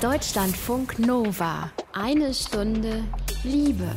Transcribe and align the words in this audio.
Deutschlandfunk 0.00 1.00
Nova. 1.00 1.72
Eine 1.92 2.32
Stunde 2.32 3.02
Liebe. 3.42 3.90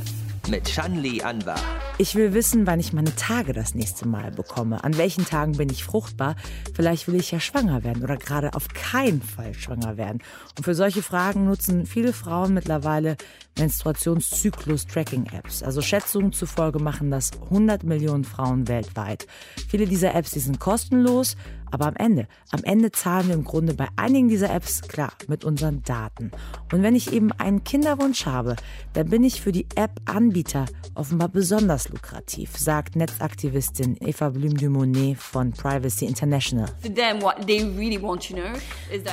Mit 0.47 0.67
Shanli 0.67 1.21
Anwar. 1.21 1.59
Ich 2.01 2.16
will 2.16 2.33
wissen, 2.33 2.66
wann 2.66 2.79
ich 2.79 2.94
meine 2.94 3.13
Tage 3.13 3.54
das 3.54 3.76
nächste 3.76 4.07
Mal 4.07 4.31
bekomme. 4.31 4.83
An 4.83 4.97
welchen 4.97 5.23
Tagen 5.23 5.51
bin 5.51 5.70
ich 5.70 5.83
fruchtbar? 5.83 6.35
Vielleicht 6.74 7.08
will 7.08 7.13
ich 7.13 7.29
ja 7.29 7.39
schwanger 7.39 7.83
werden 7.83 8.01
oder 8.01 8.17
gerade 8.17 8.55
auf 8.55 8.70
keinen 8.70 9.21
Fall 9.21 9.54
schwanger 9.54 9.97
werden. 9.97 10.17
Und 10.58 10.63
für 10.63 10.74
solche 10.74 11.03
Fragen 11.03 11.46
nutzen 11.46 11.85
viele 11.85 12.12
Frauen 12.12 12.56
mittlerweile 12.56 13.17
Menstruationszyklus-Tracking-Apps. 13.60 15.62
Also 15.62 15.83
Schätzungen 15.83 16.34
zufolge 16.34 16.80
machen 16.80 17.12
das 17.12 17.30
100 17.44 17.84
Millionen 17.84 18.23
Frauen 18.23 18.68
weltweit. 18.68 19.27
Viele 19.68 19.86
dieser 19.86 20.16
Apps, 20.16 20.31
die 20.31 20.40
sind 20.40 20.59
kostenlos, 20.59 21.38
aber 21.70 21.86
am 21.88 21.95
Ende, 21.95 22.27
am 22.52 22.63
Ende 22.63 22.91
zahlen 22.91 23.27
wir 23.27 23.36
im 23.36 23.45
Grunde 23.45 23.73
bei 23.73 23.88
einigen 23.95 24.27
dieser 24.27 24.54
Apps 24.54 24.81
klar 24.81 25.13
mit 25.27 25.45
unseren 25.45 25.84
Daten. 25.84 26.31
Und 26.71 26.83
wenn 26.83 26.95
ich 26.95 27.13
eben 27.13 27.31
einen 27.33 27.63
Kinderwunsch 27.63 28.25
habe, 28.25 28.55
dann 28.93 29.09
bin 29.09 29.23
ich 29.23 29.41
für 29.41 29.52
die 29.52 29.67
App-Anbieter 29.75 30.65
offenbar 30.95 31.29
besonders 31.29 31.91
lukrativ, 31.91 32.58
sagt 32.58 32.95
Netzaktivistin 32.95 33.98
Eva 34.00 34.30
Blüm-Dumonet 34.30 35.18
von 35.18 35.52
Privacy 35.52 36.05
International. 36.05 36.66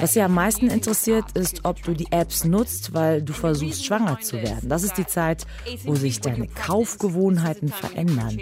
Was 0.01 0.13
sie 0.13 0.23
am 0.23 0.35
meisten 0.35 0.69
interessiert, 0.71 1.25
ist, 1.35 1.65
ob 1.65 1.83
du 1.83 1.95
die 1.95 2.11
Apps 2.11 2.45
nutzt, 2.45 2.95
weil 2.95 3.23
du 3.23 3.33
versuchst, 3.33 3.85
schwanger 3.85 4.21
zu 4.21 4.37
werden. 4.37 4.69
Das 4.69 4.83
ist 4.83 4.97
die 4.97 5.07
Zeit, 5.07 5.47
wo 5.85 5.95
sich 5.95 6.21
deine 6.21 6.49
Kaufgewohnheiten 6.49 7.69
verändern. 7.69 8.39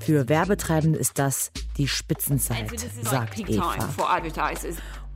Für 0.00 0.28
Werbetreibende 0.28 0.98
ist 0.98 1.18
das 1.18 1.50
die 1.76 1.88
Spitzenzeit, 1.88 2.68
sagt 3.02 3.48
Eva. 3.48 3.76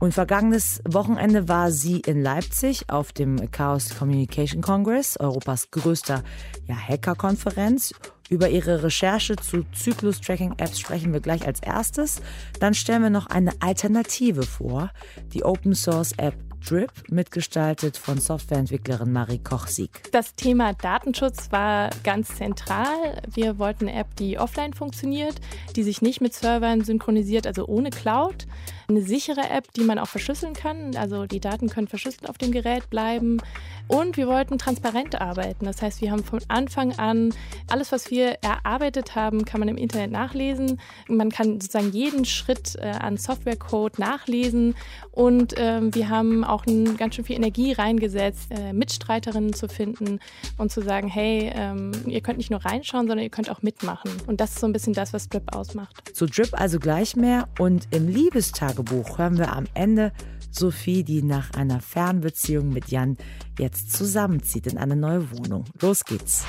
Und 0.03 0.13
vergangenes 0.13 0.81
Wochenende 0.85 1.47
war 1.47 1.71
sie 1.71 2.01
in 2.01 2.21
Leipzig 2.21 2.89
auf 2.89 3.13
dem 3.13 3.49
Chaos 3.51 3.97
Communication 3.97 4.61
Congress, 4.61 5.15
Europas 5.17 5.71
größter 5.71 6.23
ja, 6.67 6.75
Hacker-Konferenz. 6.75 7.93
Über 8.33 8.49
ihre 8.49 8.81
Recherche 8.81 9.35
zu 9.35 9.63
Zyklus-Tracking-Apps 9.73 10.79
sprechen 10.79 11.13
wir 11.13 11.19
gleich 11.19 11.45
als 11.45 11.59
erstes. 11.61 12.19
Dann 12.59 12.73
stellen 12.73 13.03
wir 13.03 13.11
noch 13.11 13.27
eine 13.27 13.51
Alternative 13.59 14.41
vor, 14.41 14.89
die 15.35 15.43
Open-Source-App 15.43 16.33
Drip, 16.67 16.91
mitgestaltet 17.09 17.97
von 17.97 18.19
Softwareentwicklerin 18.19 19.11
Marie 19.11 19.39
Kochsieg. 19.39 20.11
Das 20.11 20.35
Thema 20.35 20.73
Datenschutz 20.73 21.51
war 21.51 21.89
ganz 22.03 22.35
zentral. 22.35 23.21
Wir 23.27 23.59
wollten 23.59 23.87
eine 23.87 23.99
App, 23.99 24.15
die 24.15 24.37
offline 24.37 24.73
funktioniert, 24.73 25.35
die 25.75 25.83
sich 25.83 26.01
nicht 26.01 26.21
mit 26.21 26.33
Servern 26.33 26.83
synchronisiert, 26.83 27.47
also 27.47 27.65
ohne 27.65 27.89
Cloud. 27.89 28.47
Eine 28.87 29.01
sichere 29.01 29.49
App, 29.49 29.73
die 29.73 29.83
man 29.83 29.97
auch 29.97 30.07
verschlüsseln 30.07 30.53
kann. 30.53 30.95
Also 30.95 31.25
die 31.25 31.39
Daten 31.39 31.69
können 31.69 31.87
verschlüsselt 31.87 32.29
auf 32.29 32.37
dem 32.37 32.51
Gerät 32.51 32.89
bleiben. 32.89 33.41
Und 33.87 34.17
wir 34.17 34.27
wollten 34.27 34.57
transparent 34.57 35.19
arbeiten. 35.19 35.65
Das 35.65 35.81
heißt, 35.81 36.01
wir 36.01 36.11
haben 36.11 36.23
von 36.23 36.39
Anfang 36.47 36.93
an 36.97 37.33
alles, 37.69 37.91
was 37.91 38.11
wir 38.11 38.37
erarbeitet 38.41 39.15
haben, 39.15 39.45
kann 39.45 39.59
man 39.59 39.69
im 39.69 39.77
Internet 39.77 40.11
nachlesen. 40.11 40.79
Man 41.07 41.31
kann 41.31 41.59
sozusagen 41.59 41.91
jeden 41.91 42.25
Schritt 42.25 42.75
äh, 42.75 42.87
an 42.87 43.17
Softwarecode 43.17 43.99
nachlesen. 43.99 44.75
Und 45.11 45.55
ähm, 45.57 45.93
wir 45.93 46.09
haben 46.09 46.43
auch 46.43 46.52
ein, 46.67 46.97
ganz 46.97 47.15
schön 47.15 47.25
viel 47.25 47.35
Energie 47.35 47.73
reingesetzt, 47.73 48.51
äh, 48.51 48.73
Mitstreiterinnen 48.73 49.53
zu 49.53 49.67
finden 49.67 50.19
und 50.57 50.71
zu 50.71 50.81
sagen, 50.81 51.07
hey, 51.07 51.51
ähm, 51.53 51.91
ihr 52.05 52.21
könnt 52.21 52.37
nicht 52.37 52.51
nur 52.51 52.63
reinschauen, 52.63 53.07
sondern 53.07 53.23
ihr 53.23 53.29
könnt 53.29 53.49
auch 53.49 53.61
mitmachen. 53.61 54.11
Und 54.27 54.39
das 54.39 54.51
ist 54.51 54.59
so 54.59 54.67
ein 54.67 54.73
bisschen 54.73 54.93
das, 54.93 55.13
was 55.13 55.29
Drip 55.29 55.55
ausmacht. 55.55 56.15
Zu 56.15 56.27
Drip 56.27 56.49
also 56.53 56.79
gleich 56.79 57.15
mehr. 57.15 57.49
Und 57.59 57.87
im 57.91 58.07
Liebestagebuch 58.07 59.17
hören 59.17 59.37
wir 59.37 59.53
am 59.53 59.65
Ende 59.73 60.11
Sophie, 60.51 61.03
die 61.03 61.23
nach 61.23 61.51
einer 61.53 61.81
Fernbeziehung 61.81 62.69
mit 62.69 62.89
Jan 62.89 63.17
jetzt 63.57 63.91
zusammenzieht 63.91 64.67
in 64.67 64.77
eine 64.77 64.95
neue 64.95 65.31
Wohnung. 65.31 65.65
Los 65.81 66.05
geht's. 66.05 66.45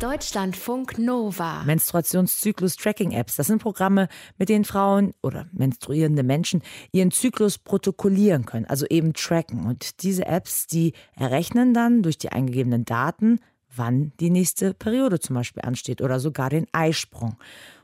Deutschlandfunk 0.00 0.98
Nova. 0.98 1.62
Menstruationszyklus-Tracking-Apps. 1.64 3.36
Das 3.36 3.46
sind 3.46 3.62
Programme, 3.62 4.08
mit 4.36 4.50
denen 4.50 4.66
Frauen 4.66 5.14
oder 5.22 5.46
menstruierende 5.52 6.22
Menschen 6.22 6.62
ihren 6.92 7.10
Zyklus 7.10 7.56
protokollieren 7.56 8.44
können, 8.44 8.66
also 8.66 8.84
eben 8.86 9.14
tracken. 9.14 9.64
Und 9.64 10.02
diese 10.02 10.26
Apps, 10.26 10.66
die 10.66 10.92
errechnen 11.14 11.72
dann 11.72 12.02
durch 12.02 12.18
die 12.18 12.30
eingegebenen 12.30 12.84
Daten, 12.84 13.40
wann 13.74 14.12
die 14.20 14.30
nächste 14.30 14.74
Periode 14.74 15.18
zum 15.18 15.34
Beispiel 15.34 15.62
ansteht 15.62 16.02
oder 16.02 16.20
sogar 16.20 16.50
den 16.50 16.66
Eisprung. 16.72 17.36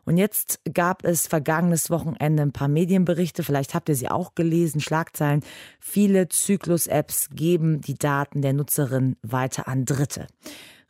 Und 0.04 0.18
jetzt 0.18 0.60
gab 0.74 1.04
es 1.04 1.26
vergangenes 1.26 1.88
Wochenende 1.88 2.42
ein 2.42 2.52
paar 2.52 2.68
Medienberichte, 2.68 3.42
vielleicht 3.42 3.72
habt 3.74 3.88
ihr 3.88 3.94
sie 3.94 4.08
auch 4.08 4.34
gelesen, 4.34 4.80
Schlagzeilen. 4.80 5.42
Viele 5.80 6.28
Zyklus-Apps 6.28 7.30
geben 7.30 7.80
die 7.80 7.94
Daten 7.94 8.42
der 8.42 8.52
Nutzerin 8.52 9.16
weiter 9.22 9.66
an 9.66 9.86
Dritte. 9.86 10.26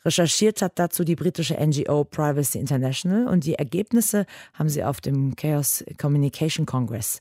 Recherchiert 0.05 0.63
hat 0.63 0.79
dazu 0.79 1.05
die 1.05 1.17
britische 1.17 1.55
NGO 1.55 2.05
Privacy 2.05 2.59
International 2.59 3.29
und 3.29 3.45
die 3.45 3.55
Ergebnisse 3.55 4.27
haben 4.55 4.69
sie 4.69 4.83
auf 4.83 5.01
dem 5.01 5.37
Chaos 5.37 5.85
Communication 5.99 6.67
Congress 6.67 7.21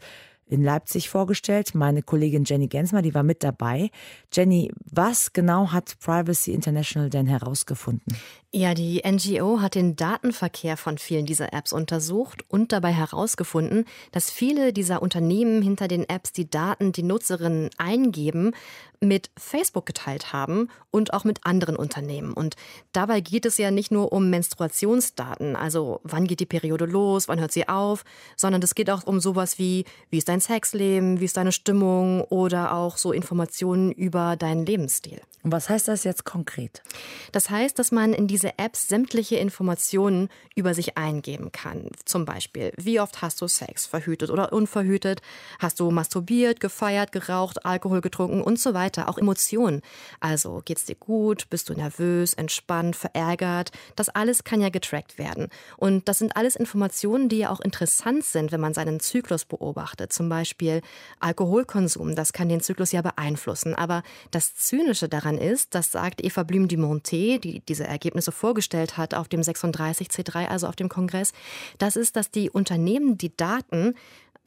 in 0.51 0.63
Leipzig 0.63 1.09
vorgestellt. 1.09 1.73
Meine 1.73 2.03
Kollegin 2.03 2.43
Jenny 2.43 2.67
Gensmer, 2.67 3.01
die 3.01 3.13
war 3.13 3.23
mit 3.23 3.41
dabei. 3.41 3.89
Jenny, 4.33 4.71
was 4.91 5.31
genau 5.31 5.71
hat 5.71 5.97
Privacy 5.99 6.51
International 6.51 7.09
denn 7.09 7.25
herausgefunden? 7.25 8.17
Ja, 8.53 8.73
die 8.73 9.01
NGO 9.09 9.61
hat 9.61 9.75
den 9.75 9.95
Datenverkehr 9.95 10.75
von 10.75 10.97
vielen 10.97 11.25
dieser 11.25 11.53
Apps 11.53 11.71
untersucht 11.71 12.43
und 12.49 12.73
dabei 12.73 12.91
herausgefunden, 12.91 13.85
dass 14.11 14.29
viele 14.29 14.73
dieser 14.73 15.01
Unternehmen 15.01 15.61
hinter 15.61 15.87
den 15.87 16.03
Apps 16.09 16.33
die 16.33 16.49
Daten, 16.49 16.91
die 16.91 17.03
Nutzerinnen 17.03 17.69
eingeben, 17.77 18.51
mit 18.99 19.31
Facebook 19.37 19.85
geteilt 19.85 20.31
haben 20.31 20.67
und 20.91 21.13
auch 21.13 21.23
mit 21.23 21.45
anderen 21.45 21.75
Unternehmen. 21.75 22.33
Und 22.33 22.55
dabei 22.91 23.21
geht 23.21 23.45
es 23.45 23.57
ja 23.57 23.71
nicht 23.71 23.89
nur 23.89 24.11
um 24.13 24.29
Menstruationsdaten, 24.29 25.55
also 25.55 26.01
wann 26.03 26.27
geht 26.27 26.39
die 26.39 26.45
Periode 26.45 26.85
los, 26.85 27.27
wann 27.27 27.39
hört 27.39 27.51
sie 27.51 27.67
auf, 27.67 28.03
sondern 28.35 28.61
es 28.61 28.75
geht 28.75 28.91
auch 28.91 29.03
um 29.03 29.19
sowas 29.19 29.57
wie, 29.57 29.85
wie 30.09 30.19
ist 30.19 30.29
dein 30.29 30.41
Sexleben, 30.41 31.19
wie 31.19 31.25
ist 31.25 31.37
deine 31.37 31.51
Stimmung 31.53 32.21
oder 32.25 32.75
auch 32.75 32.97
so 32.97 33.11
Informationen 33.11 33.91
über 33.91 34.35
deinen 34.35 34.65
Lebensstil. 34.65 35.21
Und 35.43 35.51
was 35.51 35.69
heißt 35.69 35.87
das 35.87 36.03
jetzt 36.03 36.23
konkret? 36.23 36.83
Das 37.31 37.49
heißt, 37.49 37.79
dass 37.79 37.91
man 37.91 38.13
in 38.13 38.27
diese 38.41 38.57
Apps 38.57 38.87
sämtliche 38.87 39.35
Informationen 39.35 40.29
über 40.55 40.73
sich 40.73 40.97
eingeben 40.97 41.51
kann. 41.51 41.89
Zum 42.05 42.25
Beispiel, 42.25 42.73
wie 42.75 42.99
oft 42.99 43.21
hast 43.21 43.39
du 43.39 43.47
Sex, 43.47 43.85
verhütet 43.85 44.31
oder 44.31 44.51
unverhütet? 44.51 45.21
Hast 45.59 45.79
du 45.79 45.91
masturbiert, 45.91 46.59
gefeiert, 46.59 47.11
geraucht, 47.11 47.63
Alkohol 47.65 48.01
getrunken 48.01 48.41
und 48.41 48.59
so 48.59 48.73
weiter? 48.73 49.09
Auch 49.09 49.19
Emotionen. 49.19 49.81
Also, 50.19 50.63
geht's 50.65 50.85
dir 50.85 50.95
gut? 50.95 51.49
Bist 51.51 51.69
du 51.69 51.73
nervös, 51.73 52.33
entspannt, 52.33 52.95
verärgert? 52.95 53.71
Das 53.95 54.09
alles 54.09 54.43
kann 54.43 54.59
ja 54.59 54.69
getrackt 54.69 55.19
werden. 55.19 55.49
Und 55.77 56.07
das 56.07 56.17
sind 56.17 56.35
alles 56.35 56.55
Informationen, 56.55 57.29
die 57.29 57.37
ja 57.37 57.51
auch 57.51 57.59
interessant 57.59 58.25
sind, 58.25 58.51
wenn 58.51 58.61
man 58.61 58.73
seinen 58.73 58.99
Zyklus 58.99 59.45
beobachtet. 59.45 60.11
Zum 60.13 60.29
Beispiel 60.29 60.81
Alkoholkonsum, 61.19 62.15
das 62.15 62.33
kann 62.33 62.49
den 62.49 62.61
Zyklus 62.61 62.91
ja 62.91 63.03
beeinflussen. 63.03 63.75
Aber 63.75 64.01
das 64.31 64.55
Zynische 64.55 65.07
daran 65.07 65.37
ist, 65.37 65.75
das 65.75 65.91
sagt 65.91 66.23
Eva 66.23 66.41
Blüm-Dumonté, 66.41 67.39
die 67.39 67.59
diese 67.59 67.85
Ergebnisse 67.85 68.30
vorgestellt 68.31 68.97
hat 68.97 69.13
auf 69.13 69.27
dem 69.27 69.41
36C3, 69.41 70.47
also 70.47 70.67
auf 70.67 70.75
dem 70.75 70.89
Kongress, 70.89 71.33
das 71.77 71.95
ist, 71.95 72.15
dass 72.15 72.31
die 72.31 72.49
Unternehmen 72.49 73.17
die 73.17 73.35
Daten 73.35 73.95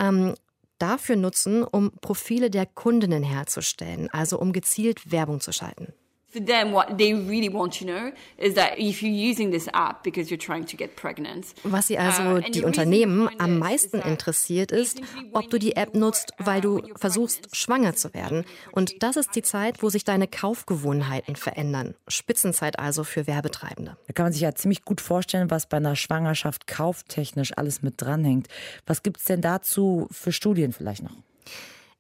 ähm, 0.01 0.35
dafür 0.79 1.17
nutzen, 1.17 1.63
um 1.63 1.93
Profile 2.01 2.51
der 2.51 2.67
Kundinnen 2.67 3.23
herzustellen, 3.23 4.09
also 4.11 4.39
um 4.39 4.53
gezielt 4.53 5.11
Werbung 5.11 5.41
zu 5.41 5.53
schalten. 5.53 5.93
For 6.35 6.45
them, 6.45 6.73
what 6.73 6.99
they 6.99 7.15
really 7.15 7.49
want 7.49 7.79
to 7.79 7.85
know 7.85 8.11
is 8.39 8.55
that 8.55 8.77
if 8.77 9.03
you're 9.03 9.31
using 9.31 9.53
this 9.53 9.69
app 9.73 10.03
because 10.03 10.33
you're 10.33 10.45
trying 10.45 10.67
to 10.67 10.77
get 10.77 10.97
pregnant. 10.97 11.55
Was 11.63 11.87
sie 11.87 11.97
also 11.97 12.39
uh, 12.39 12.41
die 12.41 12.65
Unternehmen 12.65 13.29
am 13.39 13.61
meisten 13.61 14.01
interessiert 14.01 14.73
ist, 14.73 15.01
ob 15.33 15.49
du 15.49 15.61
die 15.61 15.77
App 15.77 15.95
nutzt, 15.95 16.33
weil 16.39 16.61
du 16.61 16.83
versuchst, 16.97 17.55
schwanger 17.55 17.95
zu 17.95 18.13
werden. 18.15 18.45
Und 18.73 19.05
das 19.05 19.17
ist 19.17 19.37
die 19.37 19.43
Zeit, 19.43 19.81
wo 19.81 19.91
sich 19.91 20.03
deine 20.03 20.27
Kaufgewohnheiten 20.27 21.37
verändern. 21.37 21.95
Spitzenzeit 22.09 22.81
also 22.81 23.05
für 23.05 23.29
Werbetreibende. 23.29 23.97
Da 24.09 24.13
kann 24.13 24.27
man 24.27 24.33
sich 24.33 24.43
ja 24.43 24.57
ziemlich 24.57 24.85
gut 24.85 25.01
vorstellen, 25.01 25.53
was 25.53 25.67
bei 25.67 25.77
einer 25.77 25.95
Schwangerschaft 25.95 26.67
kauftechnisch 26.67 27.57
alles 27.57 27.83
mit 27.83 28.03
dranhängt. 28.03 28.49
Was 28.87 29.05
gibt 29.05 29.19
es 29.19 29.25
denn 29.27 29.41
dazu 29.41 30.09
für 30.11 30.33
Studien 30.33 30.73
vielleicht 30.73 31.05
noch? 31.05 31.15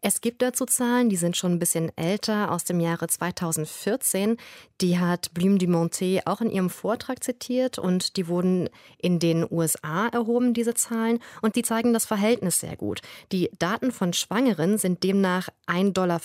Es 0.06 0.20
gibt 0.20 0.42
dazu 0.42 0.66
Zahlen, 0.66 1.08
die 1.08 1.16
sind 1.16 1.34
schon 1.34 1.52
ein 1.52 1.58
bisschen 1.58 1.90
älter, 1.96 2.52
aus 2.52 2.64
dem 2.64 2.78
Jahre 2.78 3.06
2014. 3.06 4.36
Die 4.82 4.98
hat 4.98 5.32
Blüm 5.32 5.58
du 5.58 5.64
Monté 5.64 6.20
auch 6.26 6.42
in 6.42 6.50
ihrem 6.50 6.68
Vortrag 6.68 7.24
zitiert 7.24 7.78
und 7.78 8.18
die 8.18 8.28
wurden 8.28 8.68
in 8.98 9.18
den 9.18 9.50
USA 9.50 10.08
erhoben, 10.08 10.52
diese 10.52 10.74
Zahlen, 10.74 11.20
und 11.40 11.56
die 11.56 11.62
zeigen 11.62 11.94
das 11.94 12.04
Verhältnis 12.04 12.60
sehr 12.60 12.76
gut. 12.76 13.00
Die 13.32 13.50
Daten 13.58 13.92
von 13.92 14.12
Schwangeren 14.12 14.76
sind 14.76 15.02
demnach 15.02 15.48
1,50 15.68 15.92
Dollar 15.94 16.20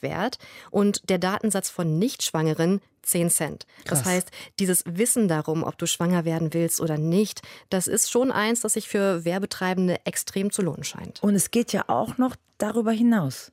wert 0.00 0.38
und 0.70 1.10
der 1.10 1.18
Datensatz 1.18 1.70
von 1.70 1.98
Nichtschwangeren 1.98 2.80
10 3.08 3.30
Cent. 3.30 3.66
Krass. 3.84 4.00
Das 4.00 4.04
heißt, 4.04 4.30
dieses 4.58 4.84
Wissen 4.86 5.28
darum, 5.28 5.62
ob 5.62 5.78
du 5.78 5.86
schwanger 5.86 6.24
werden 6.24 6.54
willst 6.54 6.80
oder 6.80 6.98
nicht, 6.98 7.42
das 7.70 7.86
ist 7.86 8.10
schon 8.10 8.30
eins, 8.30 8.60
das 8.60 8.74
sich 8.74 8.88
für 8.88 9.24
Werbetreibende 9.24 10.04
extrem 10.04 10.50
zu 10.50 10.62
lohnen 10.62 10.84
scheint. 10.84 11.22
Und 11.22 11.34
es 11.34 11.50
geht 11.50 11.72
ja 11.72 11.84
auch 11.88 12.18
noch 12.18 12.36
darüber 12.58 12.92
hinaus. 12.92 13.52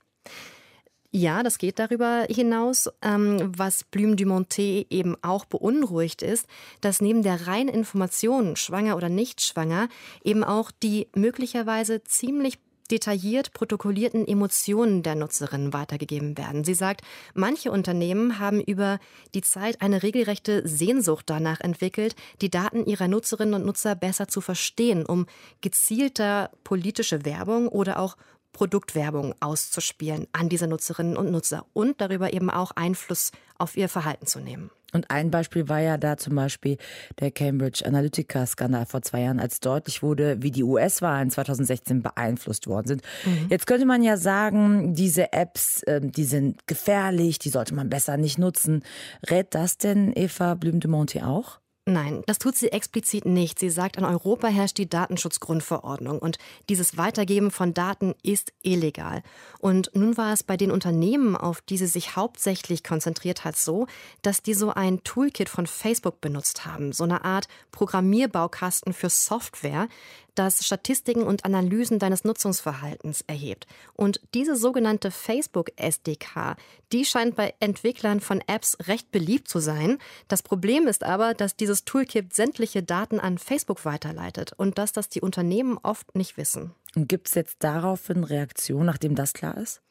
Ja, 1.17 1.43
das 1.43 1.59
geht 1.59 1.79
darüber 1.79 2.25
hinaus. 2.29 2.89
Ähm, 3.01 3.53
was 3.55 3.85
Blume 3.85 4.17
du 4.17 4.25
Monté 4.25 4.85
eben 4.89 5.15
auch 5.21 5.45
beunruhigt 5.45 6.21
ist, 6.21 6.45
dass 6.81 6.99
neben 6.99 7.23
der 7.23 7.47
reinen 7.47 7.73
Information, 7.73 8.57
schwanger 8.57 8.97
oder 8.97 9.07
nicht 9.07 9.39
schwanger, 9.41 9.87
eben 10.25 10.43
auch 10.43 10.71
die 10.71 11.07
möglicherweise 11.15 12.03
ziemlich 12.03 12.59
detailliert 12.91 13.53
protokollierten 13.53 14.27
Emotionen 14.27 15.03
der 15.03 15.15
Nutzerinnen 15.15 15.73
weitergegeben 15.73 16.37
werden. 16.37 16.63
Sie 16.63 16.73
sagt, 16.73 17.01
manche 17.33 17.71
Unternehmen 17.71 18.39
haben 18.39 18.61
über 18.61 18.99
die 19.33 19.41
Zeit 19.41 19.81
eine 19.81 20.03
regelrechte 20.03 20.67
Sehnsucht 20.67 21.29
danach 21.29 21.59
entwickelt, 21.61 22.15
die 22.41 22.49
Daten 22.49 22.85
ihrer 22.85 23.07
Nutzerinnen 23.07 23.55
und 23.55 23.65
Nutzer 23.65 23.95
besser 23.95 24.27
zu 24.27 24.41
verstehen, 24.41 25.05
um 25.05 25.25
gezielter 25.61 26.51
politische 26.63 27.25
Werbung 27.25 27.67
oder 27.67 27.99
auch 27.99 28.17
Produktwerbung 28.53 29.35
auszuspielen 29.41 30.27
an 30.31 30.47
diese 30.47 30.67
Nutzerinnen 30.67 31.17
und 31.17 31.29
Nutzer 31.29 31.65
und 31.73 31.99
darüber 31.99 32.31
eben 32.31 32.49
auch 32.49 32.71
Einfluss 32.71 33.31
auf 33.57 33.75
ihr 33.75 33.89
Verhalten 33.89 34.27
zu 34.27 34.39
nehmen. 34.39 34.71
Und 34.95 35.11
ein 35.11 35.29
Beispiel 35.29 35.67
war 35.67 35.81
ja 35.81 35.97
da 35.97 36.15
zum 36.15 36.35
Beispiel 36.35 36.77
der 37.19 37.29
Cambridge 37.29 37.85
Analytica-Skandal 37.85 38.85
vor 38.85 39.01
zwei 39.01 39.21
Jahren, 39.23 39.41
als 39.41 39.59
deutlich 39.59 40.01
wurde, 40.01 40.41
wie 40.41 40.51
die 40.51 40.63
US-Wahlen 40.63 41.29
2016 41.29 42.01
beeinflusst 42.01 42.67
worden 42.67 42.87
sind. 42.87 43.01
Mhm. 43.25 43.47
Jetzt 43.49 43.67
könnte 43.67 43.85
man 43.85 44.03
ja 44.03 44.15
sagen, 44.15 44.93
diese 44.95 45.33
Apps, 45.33 45.83
ähm, 45.85 46.13
die 46.13 46.23
sind 46.23 46.65
gefährlich, 46.65 47.39
die 47.39 47.49
sollte 47.49 47.75
man 47.75 47.89
besser 47.89 48.15
nicht 48.15 48.37
nutzen. 48.37 48.83
Rät 49.29 49.53
das 49.53 49.77
denn 49.77 50.13
Eva 50.15 50.55
Blüm 50.55 50.79
de 50.79 50.89
Monte 50.89 51.27
auch? 51.27 51.59
Nein, 51.87 52.23
das 52.25 52.39
tut 52.39 52.55
sie 52.55 52.71
explizit 52.71 53.25
nicht. 53.25 53.59
Sie 53.59 53.69
sagt, 53.69 53.97
in 53.97 54.05
Europa 54.05 54.47
herrscht 54.47 54.79
die 54.79 54.89
Datenschutzgrundverordnung 54.89 56.17
und 56.17 56.39
dieses 56.67 56.97
Weitergeben 56.97 57.51
von 57.51 57.75
Daten 57.75 58.15
ist 58.23 58.53
illegal. 58.63 59.21
Und 59.59 59.91
nun 59.93 60.17
war 60.17 60.33
es 60.33 60.41
bei 60.41 60.57
den 60.57 60.71
Unternehmen, 60.71 61.35
auf 61.35 61.61
die 61.61 61.77
sie 61.77 61.85
sich 61.85 62.15
hauptsächlich 62.15 62.83
konzentriert 62.83 63.45
hat, 63.45 63.55
so, 63.55 63.85
dass 64.23 64.41
die 64.41 64.55
so 64.55 64.71
ein 64.71 65.03
Toolkit 65.03 65.47
von 65.47 65.67
Facebook 65.67 66.21
benutzt 66.21 66.65
haben, 66.65 66.91
so 66.91 67.03
eine 67.03 67.23
Art 67.23 67.47
Programmierbaukasten 67.71 68.91
für 68.91 69.09
Software, 69.09 69.87
das 70.35 70.65
Statistiken 70.65 71.23
und 71.23 71.45
Analysen 71.45 71.99
deines 71.99 72.23
Nutzungsverhaltens 72.23 73.23
erhebt. 73.27 73.67
Und 73.93 74.21
diese 74.33 74.55
sogenannte 74.55 75.11
Facebook 75.11 75.71
SDK, 75.77 76.55
die 76.91 77.05
scheint 77.05 77.35
bei 77.35 77.53
Entwicklern 77.59 78.19
von 78.19 78.41
Apps 78.47 78.77
recht 78.87 79.11
beliebt 79.11 79.47
zu 79.47 79.59
sein. 79.59 79.97
Das 80.27 80.43
Problem 80.43 80.87
ist 80.87 81.03
aber, 81.03 81.33
dass 81.33 81.55
dieses 81.55 81.85
Toolkit 81.85 82.33
sämtliche 82.33 82.83
Daten 82.83 83.19
an 83.19 83.37
Facebook 83.37 83.85
weiterleitet 83.85 84.53
und 84.55 84.77
dass 84.77 84.91
das 84.91 85.09
die 85.09 85.21
Unternehmen 85.21 85.77
oft 85.81 86.15
nicht 86.15 86.37
wissen. 86.37 86.73
Und 86.95 87.09
gibt 87.09 87.27
es 87.27 87.35
jetzt 87.35 87.57
daraufhin 87.59 88.23
Reaktion, 88.23 88.85
nachdem 88.85 89.15
das 89.15 89.33
klar 89.33 89.57
ist? 89.57 89.81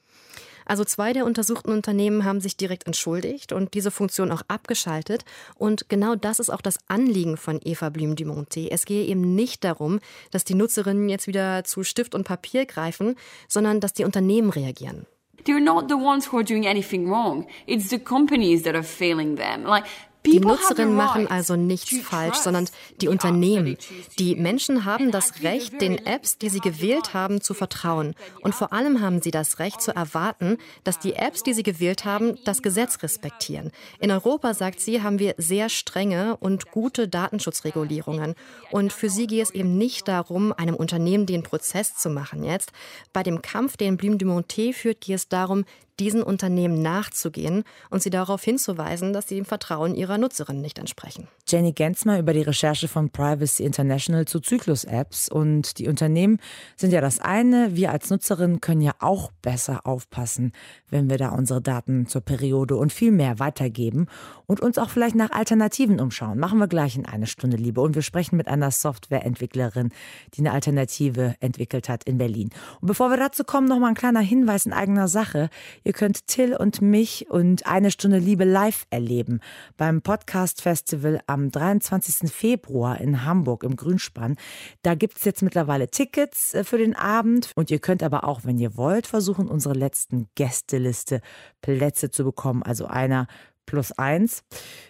Also 0.65 0.85
zwei 0.85 1.13
der 1.13 1.25
untersuchten 1.25 1.73
Unternehmen 1.73 2.25
haben 2.25 2.41
sich 2.41 2.57
direkt 2.57 2.87
entschuldigt 2.87 3.53
und 3.53 3.75
diese 3.75 3.91
Funktion 3.91 4.31
auch 4.31 4.43
abgeschaltet. 4.49 5.25
Und 5.57 5.89
genau 5.89 6.15
das 6.15 6.39
ist 6.39 6.51
auch 6.51 6.61
das 6.61 6.79
Anliegen 6.89 7.37
von 7.37 7.61
Eva 7.65 7.89
Blüm 7.91 8.15
Dumonté. 8.15 8.69
Es 8.71 8.85
gehe 8.85 9.05
eben 9.05 9.35
nicht 9.35 9.65
darum, 9.65 10.01
dass 10.31 10.45
die 10.45 10.55
Nutzerinnen 10.55 11.09
jetzt 11.09 11.27
wieder 11.27 11.65
zu 11.65 11.83
Stift 11.85 12.15
und 12.15 12.25
Papier 12.25 12.67
greifen, 12.67 13.17
sondern 13.49 13.81
dass 13.81 13.93
die 13.93 14.05
Unternehmen 14.05 14.51
reagieren. 14.51 15.07
They're 15.45 15.61
not 15.61 15.89
the 15.89 15.97
ones 15.97 16.33
who 16.33 16.39
are 16.39 16.45
doing 16.45 16.67
anything 16.67 17.11
wrong. 17.11 17.47
It's 17.67 17.91
the 17.91 17.99
companies 17.99 18.63
that 18.63 18.75
are 18.75 18.83
failing 18.83 19.37
them. 19.37 19.65
Like 19.65 19.85
die 20.27 20.41
Nutzerinnen 20.41 20.95
machen 20.95 21.27
also 21.27 21.57
nichts 21.57 21.97
falsch, 21.99 22.37
sondern 22.37 22.69
die 23.01 23.09
Unternehmen. 23.09 23.77
Die 24.19 24.37
Menschen 24.37 24.85
haben 24.85 25.11
das 25.11 25.43
Recht, 25.43 25.81
den 25.81 26.05
Apps, 26.07 26.39
die 26.39 26.49
sie 26.49 26.61
gewählt 26.61 27.15
haben, 27.15 27.41
zu 27.41 27.55
vertrauen. 27.55 28.15
Und 28.41 28.55
vor 28.55 28.73
allem 28.73 29.01
haben 29.01 29.21
sie 29.21 29.31
das 29.31 29.59
Recht 29.59 29.83
zu 29.83 29.95
erwarten, 29.95 30.59
dass 30.83 30.99
die 30.99 31.15
Apps, 31.15 31.43
die 31.43 31.53
sie 31.53 31.63
gewählt 31.63 32.05
haben, 32.05 32.39
das 32.45 32.63
Gesetz 32.63 33.03
respektieren. 33.03 33.71
In 34.01 34.11
Europa, 34.11 34.55
sagt 34.55 34.81
sie, 34.81 35.03
haben 35.03 35.19
wir 35.19 35.35
sehr 35.37 35.69
strenge 35.69 36.37
und 36.39 36.71
gute 36.71 37.07
Datenschutzregulierungen. 37.07 38.35
Und 38.71 38.93
für 38.93 39.11
sie 39.11 39.27
geht 39.27 39.43
es 39.43 39.51
eben 39.51 39.77
nicht 39.77 40.09
darum, 40.09 40.53
einem 40.53 40.75
Unternehmen 40.75 41.27
den 41.27 41.43
Prozess 41.43 41.97
zu 41.97 42.09
machen 42.09 42.45
jetzt. 42.45 42.73
Bei 43.13 43.23
dem 43.23 43.43
Kampf, 43.43 43.77
den 43.77 43.97
Blume 43.97 44.17
du 44.17 44.27
Monté 44.27 44.73
führt, 44.73 45.01
geht 45.01 45.17
es 45.17 45.29
darum, 45.29 45.65
diesen 46.01 46.23
Unternehmen 46.23 46.83
nachzugehen 46.83 47.65
und 47.91 48.03
sie 48.03 48.11
darauf 48.11 48.43
hinzuweisen, 48.43 49.13
dass 49.13 49.29
sie 49.29 49.37
dem 49.37 49.45
Vertrauen 49.45 49.95
ihrer 49.95 50.19
Nutzerinnen 50.19 50.63
nicht 50.63 50.79
entsprechen. 50.79 51.29
Jenny 51.47 51.73
Gensmer 51.73 52.19
über 52.19 52.33
die 52.33 52.43
Recherche 52.43 52.89
von 52.89 53.11
Privacy 53.11 53.65
International 53.65 54.25
zu 54.25 54.41
Zyklus-Apps. 54.41 55.29
Und 55.29 55.79
die 55.79 55.89
Unternehmen 55.89 56.39
sind 56.77 56.93
ja 56.93 57.01
das 57.01 57.21
eine. 57.21 57.77
Wir 57.77 57.93
als 57.93 58.11
Nutzerinnen 58.11 58.61
können 58.61 58.81
ja 58.81 58.93
auch 58.99 59.31
besser 59.43 59.87
aufpassen, 59.87 60.53
wenn 60.91 61.11
wir 61.11 61.19
da 61.19 61.31
unsere 61.31 61.61
Daten 61.61 62.07
zur 62.07 62.23
Periode 62.23 62.77
und 62.77 62.93
viel 62.93 63.13
mehr 63.13 63.39
weitergeben 63.39 64.07
und 64.47 64.61
uns 64.61 64.79
auch 64.79 64.91
vielleicht 64.91 65.17
nach 65.17 65.31
Alternativen 65.31 66.01
umschauen. 66.01 66.39
Machen 66.39 66.59
wir 66.59 66.69
gleich 66.69 66.97
in 66.97 67.07
eine 67.07 67.27
Stunde, 67.27 67.57
Liebe. 67.57 67.81
Und 67.81 67.95
wir 67.95 68.03
sprechen 68.03 68.37
mit 68.37 68.49
einer 68.49 68.71
Softwareentwicklerin, 68.71 69.91
die 70.35 70.41
eine 70.41 70.53
Alternative 70.53 71.35
entwickelt 71.41 71.89
hat 71.89 72.05
in 72.05 72.19
Berlin. 72.19 72.51
Und 72.81 72.89
bevor 72.89 73.11
wir 73.11 73.17
dazu 73.17 73.45
kommen, 73.45 73.69
noch 73.69 73.79
mal 73.79 73.89
ein 73.89 73.95
kleiner 73.95 74.21
Hinweis 74.21 74.67
in 74.67 74.73
eigener 74.73 75.09
Sache. 75.09 75.51
Ihr 75.87 75.93
könnt 75.93 76.27
Till 76.29 76.57
und 76.57 76.81
mich 76.81 77.29
und 77.29 77.67
eine 77.67 77.91
Stunde 77.91 78.17
Liebe 78.17 78.45
live 78.45 78.87
erleben 78.89 79.41
beim 79.77 80.01
Podcast 80.01 80.63
Festival 80.63 81.21
am 81.27 81.51
23. 81.51 82.33
Februar 82.33 82.99
in 83.03 83.27
Hamburg 83.27 83.65
im 83.65 83.77
Grünspann. 83.77 84.37
Da 84.81 84.95
gibt 84.95 85.19
es 85.19 85.25
jetzt 85.25 85.43
mittlerweile 85.43 85.89
Tickets 85.89 86.55
äh, 86.55 86.65
für 86.65 86.79
den 86.79 86.97
Abend 86.97 87.51
und 87.55 87.71
ihr 87.71 87.81
könnt 87.81 88.03
aber 88.03 88.25
auch, 88.25 88.41
wenn 88.45 88.59
ihr 88.59 88.79
wollt, 88.79 89.07
versuchen, 89.07 89.47
unsere 89.47 89.75
letzten 89.75 90.27
Gästeliste 90.35 91.21
Plätze 91.61 92.11
zu 92.11 92.25
bekommen. 92.25 92.63
Also 92.63 92.87
einer 92.87 93.27
plus 93.67 93.93
eins. 93.93 94.43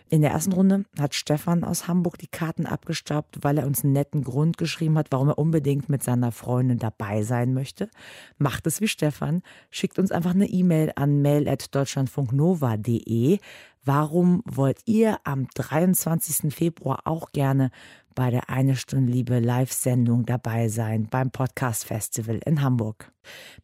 In 0.08 0.22
der 0.22 0.30
ersten 0.30 0.52
Runde 0.52 0.84
hat 0.98 1.14
Stefan 1.14 1.64
aus 1.64 1.88
Hamburg 1.88 2.18
die 2.18 2.28
Karten 2.28 2.66
abgestaubt, 2.66 3.38
weil 3.42 3.58
er 3.58 3.66
uns 3.66 3.82
einen 3.82 3.94
netten 3.94 4.22
Grund 4.22 4.58
geschrieben 4.58 4.98
hat, 4.98 5.08
warum 5.10 5.28
er 5.28 5.38
unbedingt 5.38 5.88
mit 5.88 6.02
seiner 6.02 6.32
Freundin 6.32 6.78
dabei 6.78 7.22
sein 7.22 7.54
möchte. 7.54 7.88
Macht 8.38 8.66
es 8.66 8.80
wie 8.80 8.88
Stefan, 8.88 9.42
schickt 9.70 9.98
uns 9.98 10.12
einfach 10.12 10.34
eine 10.34 10.46
E-Mail 10.46 10.92
an 10.94 11.22
mail.deutschlandfunknova.de. 11.22 13.38
Warum 13.86 14.42
wollt 14.46 14.80
ihr 14.86 15.18
am 15.24 15.46
23. 15.54 16.54
Februar 16.54 17.02
auch 17.04 17.32
gerne 17.32 17.70
bei 18.14 18.30
der 18.30 18.50
Eine 18.50 18.76
Stunde 18.76 19.12
Liebe 19.12 19.40
Live-Sendung 19.40 20.24
dabei 20.24 20.68
sein 20.68 21.08
beim 21.10 21.30
Podcast 21.30 21.84
Festival 21.84 22.40
in 22.44 22.62
Hamburg. 22.62 23.12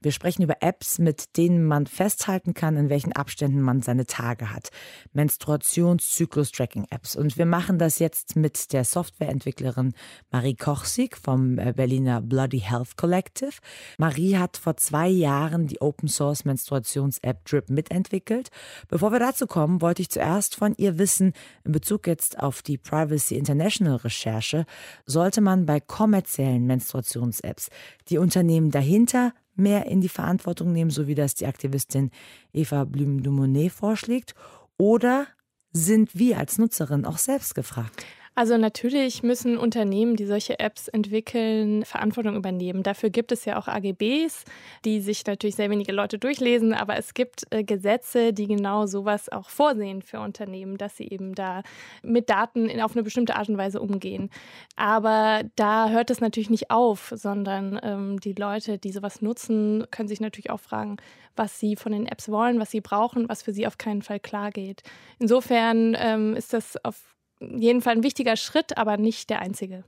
Wir 0.00 0.12
sprechen 0.12 0.42
über 0.42 0.56
Apps, 0.60 0.98
mit 0.98 1.36
denen 1.36 1.64
man 1.64 1.86
festhalten 1.86 2.54
kann, 2.54 2.76
in 2.76 2.88
welchen 2.88 3.12
Abständen 3.12 3.60
man 3.60 3.82
seine 3.82 4.06
Tage 4.06 4.52
hat. 4.52 4.70
Menstruationszyklus-Tracking-Apps. 5.12 7.16
Und 7.16 7.36
wir 7.36 7.46
machen 7.46 7.78
das 7.78 7.98
jetzt 7.98 8.36
mit 8.36 8.72
der 8.72 8.84
Softwareentwicklerin 8.84 9.92
Marie 10.30 10.54
Kochsig 10.54 11.16
vom 11.16 11.58
äh, 11.58 11.72
Berliner 11.74 12.22
Bloody 12.22 12.60
Health 12.60 12.96
Collective. 12.96 13.54
Marie 13.98 14.36
hat 14.36 14.56
vor 14.56 14.76
zwei 14.76 15.08
Jahren 15.08 15.66
die 15.66 15.80
Open-Source 15.80 16.44
Menstruations-App 16.44 17.44
Drip 17.44 17.68
mitentwickelt. 17.68 18.50
Bevor 18.88 19.10
wir 19.12 19.18
dazu 19.18 19.46
kommen, 19.46 19.82
wollte 19.82 20.02
ich 20.02 20.10
zuerst 20.10 20.56
von 20.56 20.74
ihr 20.76 20.98
wissen, 20.98 21.32
in 21.64 21.72
Bezug 21.72 22.06
jetzt 22.06 22.38
auf 22.38 22.62
die 22.62 22.78
Privacy 22.78 23.36
International 23.36 23.96
Recherche, 23.96 24.39
Recherche 24.40 24.64
sollte 25.04 25.40
man 25.40 25.66
bei 25.66 25.80
kommerziellen 25.80 26.66
Menstruations-Apps 26.66 27.68
die 28.08 28.18
Unternehmen 28.18 28.70
dahinter 28.70 29.32
mehr 29.54 29.86
in 29.86 30.00
die 30.00 30.08
Verantwortung 30.08 30.72
nehmen, 30.72 30.90
so 30.90 31.06
wie 31.06 31.14
das 31.14 31.34
die 31.34 31.46
Aktivistin 31.46 32.10
Eva 32.52 32.84
Blüm-Dumonet 32.84 33.70
vorschlägt, 33.70 34.34
oder 34.78 35.26
sind 35.72 36.18
wir 36.18 36.38
als 36.38 36.58
Nutzerin 36.58 37.04
auch 37.04 37.18
selbst 37.18 37.54
gefragt? 37.54 38.04
Also 38.40 38.56
natürlich 38.56 39.22
müssen 39.22 39.58
Unternehmen, 39.58 40.16
die 40.16 40.24
solche 40.24 40.58
Apps 40.60 40.88
entwickeln, 40.88 41.84
Verantwortung 41.84 42.36
übernehmen. 42.36 42.82
Dafür 42.82 43.10
gibt 43.10 43.32
es 43.32 43.44
ja 43.44 43.58
auch 43.58 43.68
AGBs, 43.68 44.46
die 44.86 45.02
sich 45.02 45.26
natürlich 45.26 45.56
sehr 45.56 45.68
wenige 45.68 45.92
Leute 45.92 46.18
durchlesen, 46.18 46.72
aber 46.72 46.96
es 46.96 47.12
gibt 47.12 47.42
äh, 47.50 47.64
Gesetze, 47.64 48.32
die 48.32 48.46
genau 48.46 48.86
sowas 48.86 49.28
auch 49.28 49.50
vorsehen 49.50 50.00
für 50.00 50.20
Unternehmen, 50.20 50.78
dass 50.78 50.96
sie 50.96 51.06
eben 51.06 51.34
da 51.34 51.62
mit 52.02 52.30
Daten 52.30 52.70
in, 52.70 52.80
auf 52.80 52.92
eine 52.92 53.02
bestimmte 53.02 53.36
Art 53.36 53.50
und 53.50 53.58
Weise 53.58 53.78
umgehen. 53.78 54.30
Aber 54.74 55.42
da 55.56 55.90
hört 55.90 56.08
es 56.08 56.22
natürlich 56.22 56.48
nicht 56.48 56.70
auf, 56.70 57.12
sondern 57.14 57.78
ähm, 57.82 58.20
die 58.20 58.32
Leute, 58.32 58.78
die 58.78 58.90
sowas 58.92 59.20
nutzen, 59.20 59.84
können 59.90 60.08
sich 60.08 60.22
natürlich 60.22 60.48
auch 60.48 60.60
fragen, 60.60 60.96
was 61.36 61.60
sie 61.60 61.76
von 61.76 61.92
den 61.92 62.06
Apps 62.06 62.30
wollen, 62.30 62.58
was 62.58 62.70
sie 62.70 62.80
brauchen, 62.80 63.28
was 63.28 63.42
für 63.42 63.52
sie 63.52 63.66
auf 63.66 63.76
keinen 63.76 64.00
Fall 64.00 64.18
klar 64.18 64.50
geht. 64.50 64.82
Insofern 65.18 65.94
ähm, 66.00 66.34
ist 66.36 66.54
das 66.54 66.82
auf 66.82 67.10
jeden 67.40 67.80
Fall 67.80 67.96
ein 67.96 68.02
wichtiger 68.02 68.36
Schritt, 68.36 68.76
aber 68.76 68.96
nicht 68.96 69.30
der 69.30 69.40
einzige. 69.40 69.84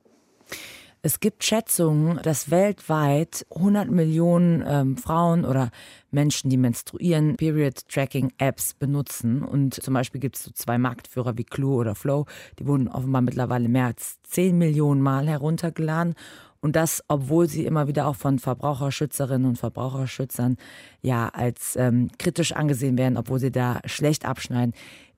Es 1.05 1.19
gibt 1.19 1.43
Schätzungen, 1.43 2.21
dass 2.23 2.53
weltweit 2.53 3.45
100 3.53 3.91
Millionen 3.91 4.63
ähm, 4.65 4.97
Frauen 4.97 5.45
oder 5.45 5.73
Menschen, 6.13 6.49
die 6.49 6.57
menstruieren, 6.57 7.37
Period-Tracking-Apps 7.37 8.75
benutzen. 8.75 9.43
Und 9.43 9.83
zum 9.83 9.95
Beispiel 9.95 10.21
gibt 10.21 10.37
es 10.37 10.45
so 10.45 10.53
zwei 10.53 10.79
Marktführer 10.79 11.37
wie 11.37 11.43
Clue 11.43 11.75
oder 11.75 11.97
Flow, 11.97 12.27
die 12.61 12.67
wurden 12.69 12.87
offenbar 12.87 13.21
mittlerweile 13.21 13.69
mehr 13.69 13.87
als 13.87 14.23
10 14.23 14.57
Millionen 14.57 15.03
Mal 15.03 15.27
heruntergeladen. 15.27 16.15
Und 16.61 16.77
das, 16.77 17.03
obwohl 17.09 17.49
sie 17.49 17.67
immer 17.67 17.89
wieder 17.89 18.07
auch 18.07 18.15
von 18.15 18.39
Verbraucherschützerinnen 18.39 19.49
und 19.49 19.59
Verbraucherschützern 19.59 20.57
ja 21.01 21.29
als 21.31 21.75
ähm, 21.75 22.11
kritisch 22.17 22.53
angesehen 22.53 22.97
werden, 22.97 23.17
obwohl 23.17 23.41
sie 23.41 23.51
da 23.51 23.81
schlecht 23.87 24.25
abschneiden. 24.25 24.73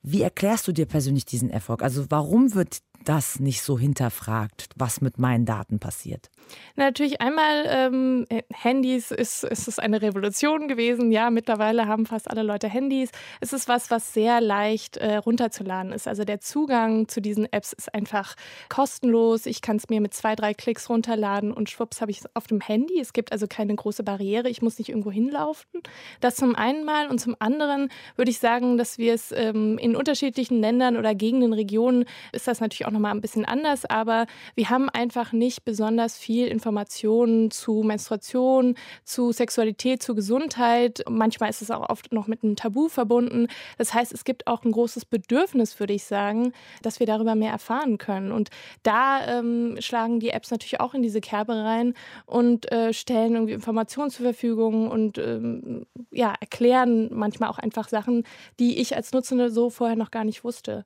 Wie 0.07 0.21
erklärst 0.21 0.69
du 0.69 0.73
dir 0.73 0.85
persönlich 0.85 1.25
diesen 1.25 1.49
Erfolg? 1.49 1.83
Also 1.83 2.05
warum 2.11 2.55
wird 2.55 2.81
das 3.05 3.41
nicht 3.41 3.63
so 3.63 3.79
hinterfragt, 3.79 4.69
was 4.77 5.01
mit 5.01 5.19
meinen 5.19 5.47
Daten 5.47 5.79
passiert? 5.79 6.31
Natürlich 6.77 7.21
einmal 7.21 7.65
ähm, 7.69 8.27
Handys 8.53 9.11
ist, 9.11 9.45
ist 9.45 9.69
es 9.69 9.79
eine 9.79 10.03
Revolution 10.03 10.69
gewesen. 10.69 11.13
Ja, 11.13 11.31
mittlerweile 11.31 11.87
haben 11.87 12.07
fast 12.07 12.29
alle 12.31 12.43
Leute 12.43 12.69
Handys. 12.69 13.11
Es 13.41 13.53
ist 13.53 13.69
was, 13.69 13.91
was 13.91 14.13
sehr 14.13 14.41
leicht 14.41 14.97
äh, 14.97 15.17
runterzuladen 15.17 15.93
ist. 15.93 16.09
Also 16.09 16.25
der 16.25 16.41
Zugang 16.41 17.09
zu 17.09 17.21
diesen 17.21 17.51
Apps 17.53 17.73
ist 17.73 17.95
einfach 17.95 18.35
kostenlos. 18.69 19.47
Ich 19.47 19.63
kann 19.63 19.77
es 19.77 19.89
mir 19.89 20.01
mit 20.01 20.15
zwei, 20.15 20.35
drei 20.35 20.53
Klicks 20.55 20.89
runterladen 20.89 21.53
und 21.53 21.71
schwupps 21.71 22.01
habe 22.01 22.11
ich 22.11 22.21
es 22.21 22.37
auf 22.37 22.47
dem 22.47 22.61
Handy. 22.61 22.99
Es 22.99 23.13
gibt 23.13 23.33
also 23.33 23.47
keine 23.47 23.75
große 23.75 24.03
Barriere. 24.03 24.49
Ich 24.49 24.63
muss 24.63 24.79
nicht 24.79 24.89
irgendwo 24.89 25.11
hinlaufen. 25.11 25.81
Das 26.21 26.37
zum 26.37 26.55
einen 26.55 26.85
mal 26.85 27.09
und 27.09 27.21
zum 27.21 27.37
anderen 27.39 27.89
würde 28.17 28.31
ich 28.31 28.39
sagen, 28.39 28.79
dass 28.79 28.99
wir 28.99 29.15
es 29.15 29.33
ähm, 29.33 29.79
in 29.79 29.97
unterschiedlichen 29.97 30.61
Ländern 30.61 30.97
oder 30.97 31.15
Gegenden, 31.15 31.53
Regionen 31.53 32.05
ist 32.33 32.49
das 32.49 32.61
natürlich 32.61 32.87
auch 32.87 32.94
nochmal 32.95 33.13
ein 33.13 33.21
bisschen 33.21 33.45
anders, 33.45 33.85
aber 33.85 34.27
wir 34.55 34.71
haben 34.71 34.89
einfach 34.89 35.33
nicht 35.33 35.65
besonders 35.65 36.17
viel 36.17 36.47
Informationen 36.47 37.51
zu 37.51 37.83
Menstruation, 37.85 38.77
zu 39.05 39.33
Sexualität, 39.33 40.03
zu 40.03 40.15
Gesundheit. 40.15 41.05
Manchmal 41.09 41.51
ist 41.51 41.61
es 41.61 41.71
auch 41.71 41.91
oft 41.91 42.13
noch 42.13 42.27
mit 42.27 42.43
einem 42.43 42.57
Tabu 42.57 42.89
verbunden. 42.89 43.49
Das 43.77 43.93
heißt, 43.93 44.13
es 44.13 44.25
gibt 44.25 44.47
auch 44.47 44.65
ein 44.65 44.73
großes 44.73 45.05
Bedürfnis, 45.05 45.79
würde 45.79 45.93
ich 45.93 46.05
sagen, 46.05 46.53
dass 46.81 47.01
wir 47.01 47.07
darüber 47.07 47.35
mehr 47.35 47.53
erfahren 47.53 47.99
können. 47.99 48.33
Und 48.33 48.49
da 48.83 49.27
ähm, 49.27 49.77
schlagen 49.81 50.21
die 50.21 50.31
Apps 50.31 50.51
natürlich 50.51 50.81
auch 50.81 50.95
in 50.95 51.03
diese 51.03 51.21
Kerbe 51.21 51.55
rein 51.55 51.95
und 52.27 52.71
äh, 52.73 52.93
stellen 52.93 53.35
irgendwie 53.35 53.53
Informationen 53.53 54.11
zur 54.11 54.25
Verfügung 54.25 54.91
und 54.91 55.19
ähm, 55.19 55.87
ja, 56.11 56.35
erklären 56.41 57.11
manchmal 57.13 57.51
auch 57.51 57.59
einfach 57.59 57.89
Sachen, 57.89 58.25
die 58.59 58.79
ich 58.81 58.97
als 58.97 59.13
Nutzende 59.13 59.51
so 59.51 59.71
vorher 59.71 59.97
noch 59.97 60.11
gar 60.11 60.25
nicht 60.25 60.45
wusste. 60.45 60.85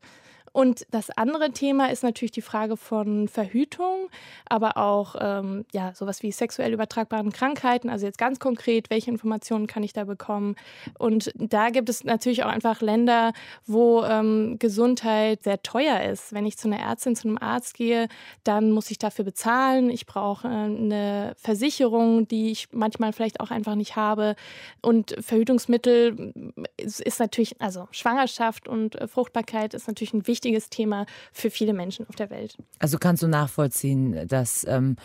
Und 0.53 0.87
das 0.91 1.11
andere 1.11 1.51
Thema 1.51 1.91
ist 1.91 2.03
natürlich 2.03 2.33
die 2.33 2.43
Frage 2.43 2.77
von 2.77 3.29
Verhütung, 3.29 4.09
aber 4.49 4.77
auch 4.77 5.15
ähm, 5.21 5.65
ja, 5.73 5.93
sowas 5.95 6.23
wie 6.23 6.33
sexuell 6.33 6.73
übertragbaren 6.73 7.33
Krankheiten. 7.33 7.91
Also 7.91 8.07
jetzt 8.07 8.19
ganz 8.19 8.39
konkret, 8.39 8.91
welche 8.91 9.11
Informationen 9.11 9.67
kann 9.67 9.83
ich 9.83 9.93
da 9.93 10.05
bekommen? 10.05 10.57
Und 10.99 11.31
da 11.35 11.71
gibt 11.71 11.89
es 11.89 12.05
natürlich 12.05 12.45
auch 12.45 12.49
einfach 12.49 12.81
Länder, 12.81 13.33
wo 13.67 14.03
ähm, 14.05 14.59
Gesundheit 14.59 15.43
sehr 15.43 15.63
teuer 15.63 16.03
ist. 16.03 16.33
Wenn 16.33 16.47
ich 16.47 16.57
zu 16.59 16.69
einer 16.69 16.81
Ärztin, 16.81 17.17
zu 17.17 17.29
einem 17.29 17.39
Arzt 17.39 17.75
gehe, 17.75 18.09
dann 18.45 18.71
muss 18.71 18.91
ich 18.91 18.99
dafür 18.99 19.25
bezahlen. 19.25 19.91
Ich 19.91 20.07
brauche 20.07 20.49
äh, 20.49 20.51
eine 20.51 21.35
Versicherung, 21.37 22.27
die 22.27 22.51
ich 22.51 22.69
manchmal 22.73 23.13
vielleicht 23.13 23.41
auch 23.41 23.51
einfach 23.51 23.75
nicht 23.75 23.97
habe. 23.97 24.35
Und 24.81 25.15
Verhütungsmittel 25.21 26.33
ist, 26.77 27.01
ist 27.01 27.21
natürlich, 27.21 27.61
also 27.61 27.89
Schwangerschaft 27.91 28.67
und 28.67 28.97
äh, 28.97 29.09
Fruchtbarkeit 29.09 29.75
ist 29.75 29.89
natürlich 29.89 30.15
ein 30.15 30.27
wichtiges 30.27 30.38
wichtiges 30.39 30.71
Thema 30.71 31.05
für 31.33 31.51
viele 31.51 31.73
Menschen 31.73 32.09
auf 32.09 32.15
der 32.15 32.31
Welt. 32.31 32.57
Also 32.79 32.99
kannst 32.99 33.23
du 33.23 33.27
nachvollziehen, 33.27 34.29
dass 34.29 34.65
ähm, 34.69 34.97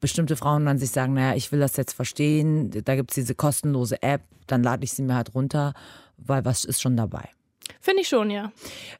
bestimmte 0.00 0.36
Frauen 0.36 0.66
dann 0.66 0.78
sich 0.78 0.90
sagen, 0.90 1.14
naja, 1.14 1.36
ich 1.36 1.52
will 1.52 1.60
das 1.60 1.76
jetzt 1.76 1.92
verstehen, 1.92 2.70
da 2.84 2.96
gibt 2.96 3.12
es 3.12 3.14
diese 3.14 3.34
kostenlose 3.34 4.02
App, 4.02 4.22
dann 4.48 4.62
lade 4.62 4.82
ich 4.84 4.92
sie 4.92 5.02
mir 5.02 5.14
halt 5.14 5.34
runter, 5.34 5.74
weil 6.16 6.44
was 6.44 6.64
ist 6.64 6.82
schon 6.82 6.96
dabei? 6.96 7.28
Finde 7.80 8.02
ich 8.02 8.08
schon, 8.08 8.30
ja. 8.30 8.52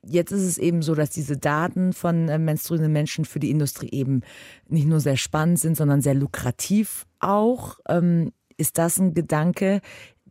Jetzt 0.06 0.30
ist 0.30 0.42
es 0.42 0.58
eben 0.58 0.80
so, 0.82 0.94
dass 0.94 1.10
diese 1.10 1.36
Daten 1.36 1.92
von 1.92 2.28
äh, 2.28 2.38
menstruierenden 2.38 2.92
Menschen 2.92 3.24
für 3.24 3.40
die 3.40 3.50
Industrie 3.50 3.90
eben 3.90 4.22
nicht 4.68 4.86
nur 4.86 5.00
sehr 5.00 5.16
spannend 5.16 5.58
sind, 5.58 5.76
sondern 5.76 6.00
sehr 6.00 6.14
lukrativ 6.14 7.04
auch. 7.18 7.78
Ähm, 7.88 8.32
ist 8.56 8.78
das 8.78 8.98
ein 8.98 9.14
Gedanke, 9.14 9.80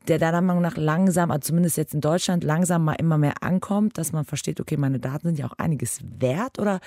der 0.08 0.20
deiner 0.20 0.42
Meinung 0.42 0.62
nach 0.62 0.78
langsam, 0.78 1.32
also 1.32 1.48
zumindest 1.48 1.78
jetzt 1.78 1.94
in 1.94 2.02
Deutschland, 2.02 2.44
langsam 2.44 2.84
mal 2.84 2.94
immer 2.94 3.18
mehr 3.18 3.42
ankommt, 3.42 3.98
dass 3.98 4.12
man 4.12 4.26
versteht, 4.26 4.60
okay, 4.60 4.78
meine 4.78 5.00
Daten 5.00 5.28
sind 5.28 5.40
ja 5.40 5.48
auch 5.48 5.58
einiges 5.58 6.00
wert 6.20 6.60
oder 6.60 6.80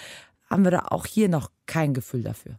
haben 0.50 0.64
wir 0.64 0.70
da 0.70 0.86
auch 0.88 1.06
hier 1.06 1.28
noch 1.28 1.50
kein 1.66 1.94
Gefühl 1.94 2.22
dafür? 2.22 2.58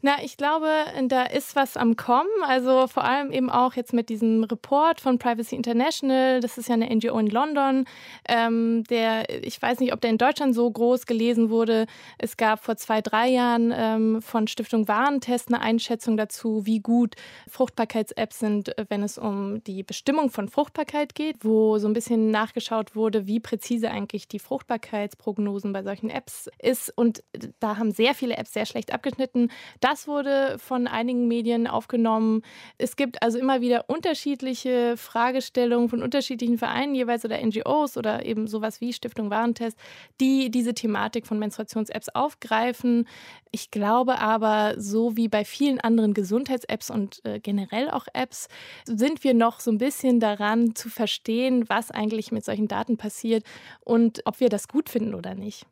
Na, 0.00 0.22
ich 0.22 0.36
glaube, 0.36 0.68
da 1.08 1.24
ist 1.24 1.56
was 1.56 1.76
am 1.76 1.96
Kommen. 1.96 2.28
Also 2.42 2.86
vor 2.86 3.02
allem 3.02 3.32
eben 3.32 3.50
auch 3.50 3.74
jetzt 3.74 3.92
mit 3.92 4.08
diesem 4.08 4.44
Report 4.44 5.00
von 5.00 5.18
Privacy 5.18 5.56
International. 5.56 6.38
Das 6.38 6.56
ist 6.56 6.68
ja 6.68 6.74
eine 6.74 6.94
NGO 6.94 7.18
in 7.18 7.26
London. 7.26 7.84
Ähm, 8.28 8.84
der, 8.84 9.44
ich 9.44 9.60
weiß 9.60 9.80
nicht, 9.80 9.92
ob 9.92 10.00
der 10.00 10.10
in 10.10 10.18
Deutschland 10.18 10.54
so 10.54 10.70
groß 10.70 11.06
gelesen 11.06 11.50
wurde. 11.50 11.86
Es 12.16 12.36
gab 12.36 12.62
vor 12.62 12.76
zwei, 12.76 13.00
drei 13.00 13.28
Jahren 13.28 13.74
ähm, 13.74 14.22
von 14.22 14.46
Stiftung 14.46 14.86
Warentest 14.86 15.48
eine 15.48 15.60
Einschätzung 15.60 16.16
dazu, 16.16 16.64
wie 16.64 16.78
gut 16.78 17.16
Fruchtbarkeits-Apps 17.48 18.38
sind, 18.38 18.70
wenn 18.88 19.02
es 19.02 19.18
um 19.18 19.64
die 19.64 19.82
Bestimmung 19.82 20.30
von 20.30 20.48
Fruchtbarkeit 20.48 21.16
geht, 21.16 21.44
wo 21.44 21.78
so 21.78 21.88
ein 21.88 21.92
bisschen 21.92 22.30
nachgeschaut 22.30 22.94
wurde, 22.94 23.26
wie 23.26 23.40
präzise 23.40 23.90
eigentlich 23.90 24.28
die 24.28 24.38
Fruchtbarkeitsprognosen 24.38 25.72
bei 25.72 25.82
solchen 25.82 26.08
Apps 26.08 26.48
ist. 26.62 26.96
Und 26.96 27.24
da 27.58 27.78
haben 27.78 27.90
sehr 27.90 28.14
viele 28.14 28.36
Apps 28.36 28.52
sehr 28.52 28.64
schlecht 28.64 28.94
abgeschnitten. 28.94 29.50
Da 29.80 29.87
das 29.88 30.06
wurde 30.06 30.58
von 30.58 30.86
einigen 30.86 31.28
Medien 31.28 31.66
aufgenommen. 31.66 32.42
Es 32.76 32.94
gibt 32.96 33.22
also 33.22 33.38
immer 33.38 33.62
wieder 33.62 33.88
unterschiedliche 33.88 34.98
Fragestellungen 34.98 35.88
von 35.88 36.02
unterschiedlichen 36.02 36.58
Vereinen 36.58 36.94
jeweils 36.94 37.24
oder 37.24 37.38
NGOs 37.38 37.96
oder 37.96 38.26
eben 38.26 38.48
sowas 38.48 38.82
wie 38.82 38.92
Stiftung 38.92 39.30
Warentest, 39.30 39.78
die 40.20 40.50
diese 40.50 40.74
Thematik 40.74 41.26
von 41.26 41.38
Menstruations-Apps 41.38 42.10
aufgreifen. 42.10 43.08
Ich 43.50 43.70
glaube 43.70 44.18
aber, 44.20 44.74
so 44.76 45.16
wie 45.16 45.28
bei 45.28 45.46
vielen 45.46 45.80
anderen 45.80 46.12
Gesundheits-Apps 46.12 46.90
und 46.90 47.24
äh, 47.24 47.40
generell 47.40 47.90
auch 47.90 48.08
Apps, 48.12 48.48
sind 48.84 49.24
wir 49.24 49.32
noch 49.32 49.58
so 49.60 49.70
ein 49.70 49.78
bisschen 49.78 50.20
daran 50.20 50.74
zu 50.74 50.90
verstehen, 50.90 51.64
was 51.68 51.90
eigentlich 51.90 52.30
mit 52.30 52.44
solchen 52.44 52.68
Daten 52.68 52.98
passiert 52.98 53.42
und 53.80 54.20
ob 54.26 54.40
wir 54.40 54.50
das 54.50 54.68
gut 54.68 54.90
finden 54.90 55.14
oder 55.14 55.34
nicht. 55.34 55.64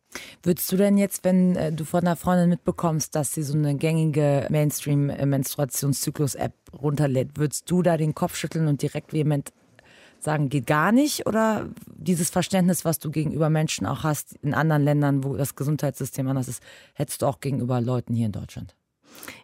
Würdest 0.42 0.70
du 0.72 0.76
denn 0.76 0.98
jetzt, 0.98 1.24
wenn 1.24 1.56
äh, 1.56 1.72
du 1.72 1.84
von 1.84 2.00
einer 2.00 2.16
Freundin 2.16 2.48
mitbekommst, 2.48 3.14
dass 3.14 3.34
sie 3.34 3.42
so 3.42 3.54
eine 3.54 3.74
gängige 3.74 4.46
Mainstream-Menstruationszyklus-App 4.50 6.54
runterlädt, 6.72 7.36
würdest 7.36 7.70
du 7.70 7.82
da 7.82 7.96
den 7.96 8.14
Kopf 8.14 8.36
schütteln 8.36 8.68
und 8.68 8.82
direkt 8.82 9.12
vehement 9.12 9.52
sagen, 10.20 10.48
geht 10.48 10.66
gar 10.66 10.92
nicht? 10.92 11.26
Oder 11.26 11.68
dieses 11.86 12.30
Verständnis, 12.30 12.84
was 12.84 12.98
du 12.98 13.10
gegenüber 13.10 13.50
Menschen 13.50 13.86
auch 13.86 14.02
hast 14.02 14.34
in 14.42 14.54
anderen 14.54 14.82
Ländern, 14.82 15.24
wo 15.24 15.36
das 15.36 15.54
Gesundheitssystem 15.54 16.26
anders 16.28 16.48
ist, 16.48 16.62
hättest 16.94 17.22
du 17.22 17.26
auch 17.26 17.40
gegenüber 17.40 17.80
Leuten 17.80 18.14
hier 18.14 18.26
in 18.26 18.32
Deutschland? 18.32 18.74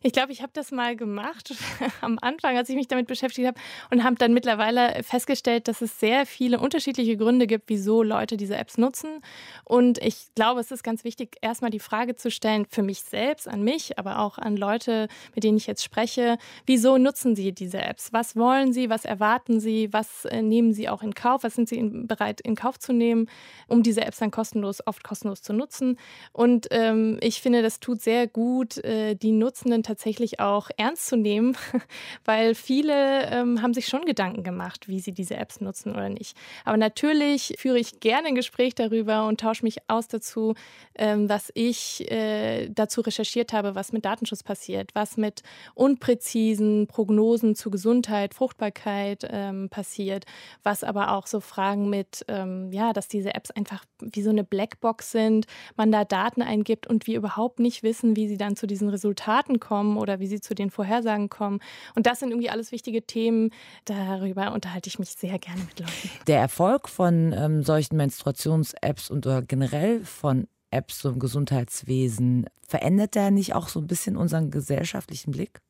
Ich 0.02 0.12
glaube, 0.12 0.32
ich 0.32 0.42
habe 0.42 0.52
das 0.54 0.70
mal 0.72 0.96
gemacht 0.96 1.54
am 2.00 2.18
Anfang, 2.20 2.56
als 2.56 2.68
ich 2.68 2.76
mich 2.76 2.88
damit 2.88 3.06
beschäftigt 3.06 3.46
habe 3.46 3.60
und 3.90 4.04
habe 4.04 4.16
dann 4.16 4.32
mittlerweile 4.32 5.02
festgestellt, 5.02 5.68
dass 5.68 5.80
es 5.80 5.98
sehr 5.98 6.26
viele 6.26 6.60
unterschiedliche 6.60 7.16
Gründe 7.16 7.46
gibt, 7.46 7.68
wieso 7.68 8.02
Leute 8.02 8.36
diese 8.36 8.56
Apps 8.56 8.78
nutzen. 8.78 9.20
Und 9.64 9.98
ich 9.98 10.34
glaube, 10.34 10.60
es 10.60 10.70
ist 10.70 10.82
ganz 10.82 11.04
wichtig, 11.04 11.36
erstmal 11.40 11.70
die 11.70 11.78
Frage 11.78 12.16
zu 12.16 12.30
stellen, 12.30 12.66
für 12.68 12.82
mich 12.82 13.02
selbst, 13.02 13.48
an 13.48 13.62
mich, 13.62 13.98
aber 13.98 14.18
auch 14.18 14.38
an 14.38 14.56
Leute, 14.56 15.08
mit 15.34 15.44
denen 15.44 15.56
ich 15.56 15.66
jetzt 15.66 15.84
spreche, 15.84 16.38
wieso 16.66 16.98
nutzen 16.98 17.36
sie 17.36 17.52
diese 17.52 17.80
Apps? 17.80 18.12
Was 18.12 18.36
wollen 18.36 18.72
sie? 18.72 18.90
Was 18.90 19.04
erwarten 19.04 19.60
sie? 19.60 19.92
Was 19.92 20.24
äh, 20.26 20.42
nehmen 20.42 20.72
sie 20.72 20.88
auch 20.88 21.02
in 21.02 21.14
Kauf? 21.14 21.44
Was 21.44 21.54
sind 21.54 21.68
sie 21.68 21.80
bereit 21.82 22.40
in 22.40 22.56
Kauf 22.56 22.78
zu 22.78 22.92
nehmen, 22.92 23.28
um 23.68 23.82
diese 23.82 24.04
Apps 24.04 24.18
dann 24.18 24.30
kostenlos, 24.30 24.86
oft 24.86 25.04
kostenlos 25.04 25.42
zu 25.42 25.52
nutzen? 25.52 25.98
Und 26.32 26.68
ähm, 26.70 27.18
ich 27.20 27.40
finde, 27.40 27.62
das 27.62 27.80
tut 27.80 28.00
sehr 28.00 28.26
gut, 28.26 28.78
äh, 28.78 29.14
die 29.14 29.32
Nutzung 29.32 29.61
Nutzenden 29.62 29.82
tatsächlich 29.82 30.40
auch 30.40 30.70
ernst 30.76 31.06
zu 31.06 31.16
nehmen, 31.16 31.56
weil 32.24 32.54
viele 32.54 33.26
ähm, 33.30 33.62
haben 33.62 33.74
sich 33.74 33.86
schon 33.86 34.04
Gedanken 34.04 34.42
gemacht, 34.42 34.88
wie 34.88 35.00
sie 35.00 35.12
diese 35.12 35.36
Apps 35.36 35.60
nutzen 35.60 35.92
oder 35.92 36.08
nicht. 36.08 36.36
Aber 36.64 36.76
natürlich 36.76 37.54
führe 37.58 37.78
ich 37.78 38.00
gerne 38.00 38.28
ein 38.28 38.34
Gespräch 38.34 38.74
darüber 38.74 39.26
und 39.26 39.40
tausche 39.40 39.64
mich 39.64 39.78
aus 39.88 40.08
dazu, 40.08 40.54
ähm, 40.96 41.28
was 41.28 41.50
ich 41.54 42.10
äh, 42.10 42.68
dazu 42.70 43.00
recherchiert 43.02 43.52
habe, 43.52 43.74
was 43.74 43.92
mit 43.92 44.04
Datenschutz 44.04 44.42
passiert, 44.42 44.90
was 44.94 45.16
mit 45.16 45.42
unpräzisen 45.74 46.86
Prognosen 46.86 47.54
zu 47.54 47.70
Gesundheit, 47.70 48.34
Fruchtbarkeit 48.34 49.26
ähm, 49.30 49.68
passiert, 49.68 50.24
was 50.62 50.84
aber 50.84 51.12
auch 51.12 51.26
so 51.26 51.40
Fragen 51.40 51.88
mit, 51.88 52.24
ähm, 52.28 52.72
ja, 52.72 52.92
dass 52.92 53.08
diese 53.08 53.34
Apps 53.34 53.50
einfach 53.50 53.84
wie 54.00 54.22
so 54.22 54.30
eine 54.30 54.44
Blackbox 54.44 55.12
sind, 55.12 55.46
man 55.76 55.92
da 55.92 56.04
Daten 56.04 56.42
eingibt 56.42 56.86
und 56.86 57.06
wir 57.06 57.16
überhaupt 57.16 57.60
nicht 57.60 57.82
wissen, 57.82 58.16
wie 58.16 58.28
sie 58.28 58.36
dann 58.36 58.56
zu 58.56 58.66
diesen 58.66 58.88
Resultaten 58.88 59.41
Daten 59.42 59.60
kommen 59.60 59.96
oder 59.96 60.20
wie 60.20 60.26
sie 60.26 60.40
zu 60.40 60.54
den 60.54 60.70
Vorhersagen 60.70 61.28
kommen. 61.28 61.60
Und 61.94 62.06
das 62.06 62.20
sind 62.20 62.30
irgendwie 62.30 62.50
alles 62.50 62.72
wichtige 62.72 63.02
Themen. 63.02 63.50
Darüber 63.84 64.52
unterhalte 64.52 64.88
ich 64.88 64.98
mich 64.98 65.10
sehr 65.10 65.38
gerne 65.38 65.60
mit 65.60 65.80
Leuten. 65.80 66.10
Der 66.26 66.40
Erfolg 66.40 66.88
von 66.88 67.32
ähm, 67.36 67.62
solchen 67.62 67.96
Menstruations-Apps 67.96 69.10
und 69.10 69.26
oder 69.26 69.42
generell 69.42 70.04
von 70.04 70.46
Apps 70.70 71.04
im 71.04 71.18
Gesundheitswesen, 71.18 72.46
verändert 72.66 73.14
der 73.14 73.30
nicht 73.30 73.54
auch 73.54 73.68
so 73.68 73.80
ein 73.80 73.86
bisschen 73.86 74.16
unseren 74.16 74.50
gesellschaftlichen 74.50 75.30
Blick? 75.30 75.60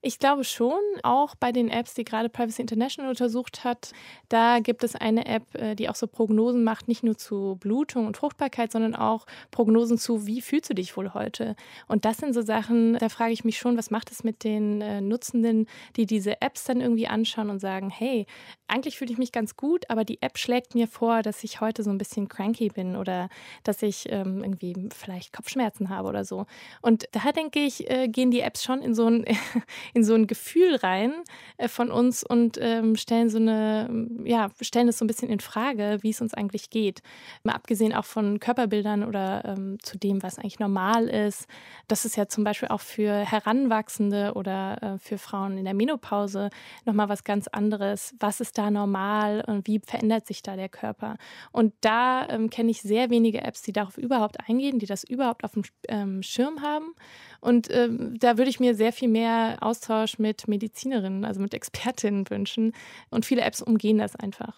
Ich 0.00 0.20
glaube 0.20 0.44
schon, 0.44 0.78
auch 1.02 1.34
bei 1.34 1.50
den 1.50 1.68
Apps, 1.68 1.94
die 1.94 2.04
gerade 2.04 2.28
Privacy 2.28 2.62
International 2.62 3.10
untersucht 3.10 3.64
hat. 3.64 3.90
Da 4.28 4.60
gibt 4.60 4.84
es 4.84 4.94
eine 4.94 5.26
App, 5.26 5.52
äh, 5.56 5.74
die 5.74 5.88
auch 5.88 5.96
so 5.96 6.06
Prognosen 6.06 6.62
macht, 6.62 6.86
nicht 6.86 7.02
nur 7.02 7.18
zu 7.18 7.56
Blutung 7.58 8.06
und 8.06 8.16
Fruchtbarkeit, 8.16 8.70
sondern 8.70 8.94
auch 8.94 9.26
Prognosen 9.50 9.98
zu, 9.98 10.24
wie 10.24 10.40
fühlst 10.40 10.70
du 10.70 10.74
dich 10.74 10.96
wohl 10.96 11.14
heute? 11.14 11.56
Und 11.88 12.04
das 12.04 12.18
sind 12.18 12.32
so 12.32 12.42
Sachen, 12.42 12.94
da 12.94 13.08
frage 13.08 13.32
ich 13.32 13.42
mich 13.42 13.58
schon, 13.58 13.76
was 13.76 13.90
macht 13.90 14.12
es 14.12 14.22
mit 14.22 14.44
den 14.44 14.80
äh, 14.82 15.00
Nutzenden, 15.00 15.66
die 15.96 16.06
diese 16.06 16.40
Apps 16.42 16.62
dann 16.62 16.80
irgendwie 16.80 17.08
anschauen 17.08 17.50
und 17.50 17.58
sagen, 17.58 17.90
hey, 17.90 18.26
eigentlich 18.68 18.98
fühle 18.98 19.10
ich 19.10 19.18
mich 19.18 19.32
ganz 19.32 19.56
gut, 19.56 19.90
aber 19.90 20.04
die 20.04 20.22
App 20.22 20.38
schlägt 20.38 20.76
mir 20.76 20.86
vor, 20.86 21.22
dass 21.22 21.42
ich 21.42 21.60
heute 21.60 21.82
so 21.82 21.90
ein 21.90 21.98
bisschen 21.98 22.28
cranky 22.28 22.68
bin 22.68 22.94
oder 22.94 23.30
dass 23.64 23.82
ich 23.82 24.06
ähm, 24.12 24.44
irgendwie 24.44 24.76
vielleicht 24.94 25.32
Kopfschmerzen 25.32 25.88
habe 25.88 26.08
oder 26.08 26.24
so. 26.24 26.46
Und 26.82 27.08
da 27.10 27.32
denke 27.32 27.58
ich, 27.58 27.90
äh, 27.90 28.06
gehen 28.06 28.30
die 28.30 28.40
Apps 28.40 28.62
schon 28.62 28.80
in 28.80 28.94
so 28.94 29.08
ein 29.08 29.24
in 29.94 30.04
so 30.04 30.14
ein 30.14 30.26
Gefühl 30.26 30.76
rein 30.76 31.12
äh, 31.56 31.68
von 31.68 31.90
uns 31.90 32.24
und 32.24 32.58
ähm, 32.60 32.96
stellen 32.96 33.30
so 33.30 33.38
eine, 33.38 34.08
ja, 34.24 34.48
stellen 34.60 34.88
es 34.88 34.98
so 34.98 35.04
ein 35.04 35.08
bisschen 35.08 35.28
in 35.28 35.40
Frage, 35.40 35.98
wie 36.02 36.10
es 36.10 36.20
uns 36.20 36.34
eigentlich 36.34 36.70
geht. 36.70 37.02
Mal 37.42 37.54
abgesehen 37.54 37.94
auch 37.94 38.04
von 38.04 38.40
Körperbildern 38.40 39.04
oder 39.04 39.44
ähm, 39.44 39.78
zu 39.82 39.98
dem, 39.98 40.22
was 40.22 40.38
eigentlich 40.38 40.58
normal 40.58 41.08
ist. 41.08 41.46
Das 41.86 42.04
ist 42.04 42.16
ja 42.16 42.28
zum 42.28 42.44
Beispiel 42.44 42.68
auch 42.68 42.80
für 42.80 43.12
Heranwachsende 43.12 44.32
oder 44.34 44.82
äh, 44.82 44.98
für 44.98 45.18
Frauen 45.18 45.58
in 45.58 45.64
der 45.64 45.74
Menopause 45.74 46.50
nochmal 46.84 47.08
was 47.08 47.24
ganz 47.24 47.48
anderes. 47.48 48.14
Was 48.20 48.40
ist 48.40 48.58
da 48.58 48.70
normal 48.70 49.44
und 49.46 49.66
wie 49.66 49.80
verändert 49.84 50.26
sich 50.26 50.42
da 50.42 50.56
der 50.56 50.68
Körper? 50.68 51.16
Und 51.52 51.74
da 51.80 52.28
ähm, 52.28 52.50
kenne 52.50 52.70
ich 52.70 52.82
sehr 52.82 53.10
wenige 53.10 53.42
Apps, 53.42 53.62
die 53.62 53.72
darauf 53.72 53.98
überhaupt 53.98 54.48
eingehen, 54.48 54.78
die 54.78 54.86
das 54.86 55.04
überhaupt 55.04 55.44
auf 55.44 55.52
dem 55.52 55.62
ähm, 55.88 56.22
Schirm 56.22 56.62
haben. 56.62 56.94
Und 57.40 57.68
ähm, 57.70 58.18
da 58.18 58.36
würde 58.36 58.50
ich 58.50 58.60
mir 58.60 58.74
sehr 58.74 58.92
viel 58.92 59.08
mehr 59.08 59.58
Austausch 59.78 60.18
mit 60.18 60.48
Medizinerinnen, 60.48 61.24
also 61.24 61.40
mit 61.40 61.54
Expertinnen 61.54 62.28
wünschen. 62.28 62.72
Und 63.10 63.24
viele 63.24 63.42
Apps 63.42 63.62
umgehen 63.62 63.98
das 63.98 64.16
einfach. 64.16 64.54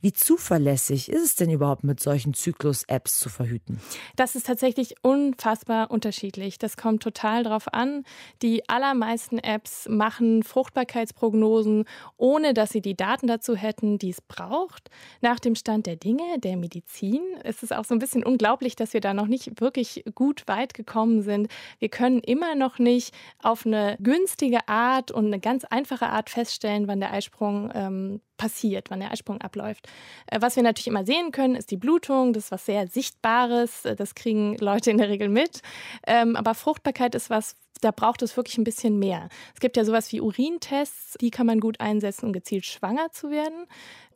Wie 0.00 0.12
zuverlässig 0.12 1.10
ist 1.10 1.22
es 1.22 1.34
denn 1.34 1.50
überhaupt, 1.50 1.84
mit 1.84 2.00
solchen 2.00 2.32
Zyklus-Apps 2.32 3.18
zu 3.18 3.28
verhüten? 3.28 3.80
Das 4.16 4.34
ist 4.34 4.46
tatsächlich 4.46 4.94
unfassbar 5.02 5.90
unterschiedlich. 5.90 6.58
Das 6.58 6.76
kommt 6.76 7.02
total 7.02 7.42
drauf 7.42 7.72
an. 7.72 8.04
Die 8.40 8.68
allermeisten 8.68 9.38
Apps 9.38 9.88
machen 9.88 10.42
Fruchtbarkeitsprognosen, 10.42 11.84
ohne 12.16 12.54
dass 12.54 12.70
sie 12.70 12.80
die 12.80 12.96
Daten 12.96 13.26
dazu 13.26 13.54
hätten, 13.54 13.98
die 13.98 14.10
es 14.10 14.22
braucht. 14.22 14.88
Nach 15.20 15.38
dem 15.38 15.54
Stand 15.54 15.86
der 15.86 15.96
Dinge, 15.96 16.38
der 16.38 16.56
Medizin, 16.56 17.20
ist 17.44 17.62
es 17.62 17.72
auch 17.72 17.84
so 17.84 17.94
ein 17.94 17.98
bisschen 17.98 18.24
unglaublich, 18.24 18.74
dass 18.74 18.94
wir 18.94 19.00
da 19.00 19.12
noch 19.12 19.26
nicht 19.26 19.60
wirklich 19.60 20.04
gut 20.14 20.44
weit 20.46 20.72
gekommen 20.72 21.22
sind. 21.22 21.48
Wir 21.78 21.90
können 21.90 22.20
immer 22.20 22.54
noch 22.54 22.78
nicht 22.78 23.14
auf 23.42 23.66
eine 23.66 23.98
günstige 24.00 24.61
Art 24.68 25.10
und 25.10 25.26
eine 25.26 25.40
ganz 25.40 25.64
einfache 25.64 26.08
Art 26.08 26.30
feststellen, 26.30 26.88
wann 26.88 27.00
der 27.00 27.12
Eisprung 27.12 27.70
ähm, 27.74 28.20
passiert, 28.42 28.90
wann 28.90 28.98
der 28.98 29.12
Eisprung 29.12 29.40
abläuft. 29.40 29.88
Äh, 30.26 30.40
was 30.40 30.56
wir 30.56 30.64
natürlich 30.64 30.88
immer 30.88 31.06
sehen 31.06 31.30
können, 31.30 31.54
ist 31.54 31.70
die 31.70 31.76
Blutung. 31.76 32.32
Das 32.32 32.44
ist 32.44 32.50
was 32.50 32.66
sehr 32.66 32.88
Sichtbares. 32.88 33.84
Äh, 33.84 33.94
das 33.94 34.16
kriegen 34.16 34.56
Leute 34.58 34.90
in 34.90 34.98
der 34.98 35.08
Regel 35.08 35.28
mit. 35.28 35.62
Ähm, 36.08 36.34
aber 36.34 36.54
Fruchtbarkeit 36.54 37.14
ist 37.14 37.30
was, 37.30 37.54
da 37.82 37.90
braucht 37.90 38.22
es 38.22 38.36
wirklich 38.36 38.58
ein 38.58 38.64
bisschen 38.64 38.98
mehr. 38.98 39.28
Es 39.54 39.60
gibt 39.60 39.76
ja 39.76 39.84
sowas 39.84 40.10
wie 40.12 40.20
Urintests, 40.20 41.16
die 41.20 41.30
kann 41.30 41.46
man 41.46 41.60
gut 41.60 41.80
einsetzen, 41.80 42.26
um 42.26 42.32
gezielt 42.32 42.64
schwanger 42.64 43.10
zu 43.12 43.30
werden. 43.30 43.66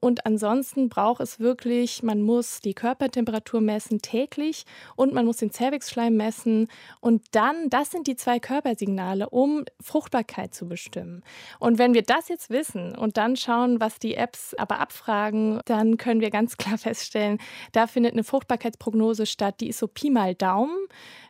Und 0.00 0.26
ansonsten 0.26 0.88
braucht 0.88 1.20
es 1.20 1.40
wirklich, 1.40 2.02
man 2.02 2.22
muss 2.22 2.60
die 2.60 2.74
Körpertemperatur 2.74 3.60
messen 3.60 4.00
täglich 4.00 4.64
und 4.94 5.12
man 5.12 5.26
muss 5.26 5.38
den 5.38 5.50
Cervixschleim 5.50 6.14
messen. 6.14 6.68
Und 7.00 7.24
dann, 7.32 7.70
das 7.70 7.90
sind 7.90 8.06
die 8.06 8.16
zwei 8.16 8.38
Körpersignale, 8.38 9.28
um 9.30 9.64
Fruchtbarkeit 9.80 10.54
zu 10.54 10.68
bestimmen. 10.68 11.24
Und 11.58 11.78
wenn 11.78 11.94
wir 11.94 12.02
das 12.02 12.28
jetzt 12.28 12.50
wissen 12.50 12.96
und 12.96 13.16
dann 13.16 13.36
schauen, 13.36 13.80
was 13.80 13.98
die 13.98 14.14
Apps 14.16 14.54
aber 14.54 14.80
abfragen, 14.80 15.60
dann 15.66 15.96
können 15.96 16.20
wir 16.20 16.30
ganz 16.30 16.56
klar 16.56 16.78
feststellen, 16.78 17.38
da 17.72 17.86
findet 17.86 18.12
eine 18.12 18.24
Fruchtbarkeitsprognose 18.24 19.26
statt, 19.26 19.60
die 19.60 19.68
ist 19.68 19.78
so 19.78 19.86
Pi 19.86 20.10
mal 20.10 20.34
Daumen. 20.34 20.76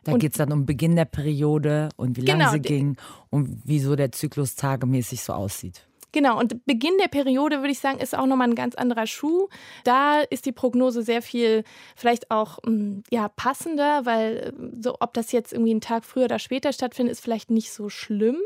Da 0.03 0.17
geht 0.17 0.31
es 0.31 0.37
dann 0.37 0.51
um 0.51 0.65
Beginn 0.65 0.95
der 0.95 1.05
Periode 1.05 1.89
und 1.97 2.17
wie 2.17 2.21
lange 2.21 2.39
genau, 2.39 2.51
sie 2.51 2.61
ging 2.61 2.97
und 3.29 3.61
wieso 3.65 3.95
der 3.95 4.11
Zyklus 4.11 4.55
tagemäßig 4.55 5.21
so 5.21 5.33
aussieht. 5.33 5.86
Genau, 6.13 6.39
und 6.39 6.65
Beginn 6.65 6.97
der 6.99 7.09
Periode, 7.09 7.57
würde 7.57 7.71
ich 7.71 7.79
sagen, 7.79 7.99
ist 7.99 8.17
auch 8.17 8.25
nochmal 8.25 8.47
ein 8.47 8.55
ganz 8.55 8.75
anderer 8.75 9.07
Schuh. 9.07 9.49
Da 9.83 10.21
ist 10.21 10.45
die 10.45 10.53
Prognose 10.53 11.01
sehr 11.01 11.21
viel 11.21 11.63
vielleicht 11.95 12.31
auch 12.31 12.59
mm, 12.63 12.99
ja, 13.11 13.27
passender, 13.27 14.05
weil 14.05 14.37
äh, 14.37 14.81
so, 14.81 14.95
ob 14.99 15.13
das 15.13 15.33
jetzt 15.33 15.51
irgendwie 15.51 15.71
einen 15.71 15.81
Tag 15.81 16.05
früher 16.05 16.25
oder 16.25 16.39
später 16.39 16.71
stattfindet, 16.71 17.11
ist 17.11 17.23
vielleicht 17.23 17.51
nicht 17.51 17.71
so 17.71 17.89
schlimm, 17.89 18.39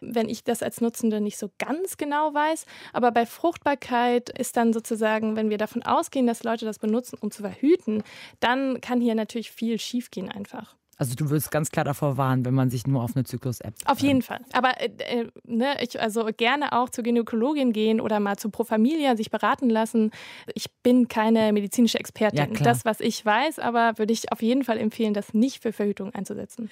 wenn 0.00 0.28
ich 0.28 0.42
das 0.42 0.62
als 0.62 0.80
Nutzende 0.80 1.20
nicht 1.20 1.38
so 1.38 1.50
ganz 1.58 1.96
genau 1.96 2.34
weiß. 2.34 2.66
Aber 2.92 3.12
bei 3.12 3.26
Fruchtbarkeit 3.26 4.30
ist 4.36 4.56
dann 4.56 4.72
sozusagen, 4.72 5.36
wenn 5.36 5.50
wir 5.50 5.58
davon 5.58 5.84
ausgehen, 5.84 6.26
dass 6.26 6.42
Leute 6.42 6.64
das 6.64 6.80
benutzen, 6.80 7.16
um 7.20 7.30
zu 7.30 7.42
verhüten, 7.42 8.02
dann 8.40 8.80
kann 8.80 9.00
hier 9.00 9.14
natürlich 9.14 9.52
viel 9.52 9.78
schiefgehen 9.78 10.30
einfach. 10.30 10.74
Also 10.98 11.14
du 11.14 11.30
würdest 11.30 11.50
ganz 11.50 11.70
klar 11.70 11.84
davor 11.84 12.16
warnen, 12.16 12.44
wenn 12.44 12.54
man 12.54 12.70
sich 12.70 12.86
nur 12.86 13.02
auf 13.02 13.16
eine 13.16 13.24
Zyklus-App. 13.24 13.74
Auf 13.86 13.98
jeden 14.00 14.22
Fall. 14.22 14.40
Aber 14.52 14.80
äh, 14.80 14.90
äh, 14.98 15.30
ne, 15.44 15.76
ich 15.80 16.00
also 16.00 16.28
gerne 16.36 16.72
auch 16.72 16.88
zur 16.90 17.04
Gynäkologin 17.04 17.72
gehen 17.72 18.00
oder 18.00 18.20
mal 18.20 18.36
zu 18.36 18.50
Pro 18.50 18.64
Familia 18.64 19.16
sich 19.16 19.30
beraten 19.30 19.70
lassen. 19.70 20.10
Ich 20.54 20.70
bin 20.82 21.08
keine 21.08 21.52
medizinische 21.52 21.98
Expertin. 21.98 22.38
Ja, 22.38 22.46
das, 22.46 22.84
was 22.84 23.00
ich 23.00 23.24
weiß, 23.24 23.58
aber 23.58 23.98
würde 23.98 24.12
ich 24.12 24.30
auf 24.32 24.42
jeden 24.42 24.64
Fall 24.64 24.78
empfehlen, 24.78 25.14
das 25.14 25.34
nicht 25.34 25.62
für 25.62 25.72
Verhütung 25.72 26.14
einzusetzen. 26.14 26.70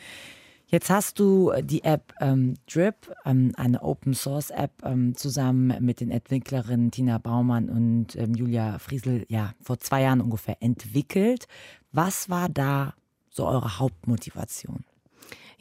Jetzt 0.72 0.88
hast 0.88 1.18
du 1.18 1.52
die 1.61 1.85
App 1.85 2.14
ähm, 2.18 2.54
Drip, 2.66 3.12
ähm, 3.26 3.52
eine 3.58 3.82
Open 3.82 4.14
Source 4.14 4.48
App, 4.48 4.70
ähm, 4.82 5.14
zusammen 5.14 5.76
mit 5.85 6.00
den 6.00 6.11
Entwicklerinnen 6.11 6.90
Tina 6.90 7.18
Baumann 7.18 7.68
und 7.68 8.16
ähm, 8.16 8.35
Julia 8.35 8.78
Friesel 8.78 9.26
ja 9.28 9.52
vor 9.61 9.78
zwei 9.80 10.00
Jahren 10.00 10.22
ungefähr 10.22 10.56
entwickelt. 10.61 11.44
Was 11.92 12.30
war 12.30 12.48
da 12.48 12.94
so 13.33 13.47
eure 13.47 13.79
Hauptmotivation? 13.79 14.85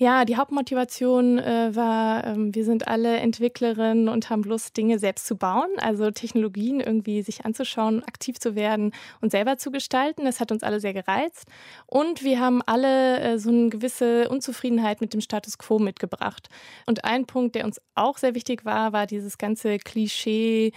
Ja, 0.01 0.25
die 0.25 0.35
Hauptmotivation 0.35 1.37
äh, 1.37 1.75
war, 1.75 2.25
ähm, 2.25 2.55
wir 2.55 2.65
sind 2.65 2.87
alle 2.87 3.17
Entwicklerinnen 3.17 4.09
und 4.09 4.31
haben 4.31 4.41
Lust, 4.41 4.75
Dinge 4.75 4.97
selbst 4.97 5.27
zu 5.27 5.35
bauen, 5.35 5.69
also 5.77 6.09
Technologien 6.09 6.79
irgendwie 6.79 7.21
sich 7.21 7.45
anzuschauen, 7.45 8.03
aktiv 8.05 8.39
zu 8.39 8.55
werden 8.55 8.93
und 9.21 9.29
selber 9.29 9.57
zu 9.59 9.69
gestalten. 9.69 10.25
Das 10.25 10.39
hat 10.39 10.51
uns 10.51 10.63
alle 10.63 10.79
sehr 10.79 10.93
gereizt. 10.93 11.45
Und 11.85 12.23
wir 12.23 12.39
haben 12.39 12.63
alle 12.65 13.19
äh, 13.19 13.37
so 13.37 13.49
eine 13.51 13.69
gewisse 13.69 14.27
Unzufriedenheit 14.29 15.01
mit 15.01 15.13
dem 15.13 15.21
Status 15.21 15.59
quo 15.59 15.77
mitgebracht. 15.77 16.49
Und 16.87 17.05
ein 17.05 17.27
Punkt, 17.27 17.53
der 17.53 17.65
uns 17.65 17.79
auch 17.93 18.17
sehr 18.17 18.33
wichtig 18.33 18.65
war, 18.65 18.93
war 18.93 19.05
dieses 19.05 19.37
ganze 19.37 19.77
Klischee, 19.77 20.71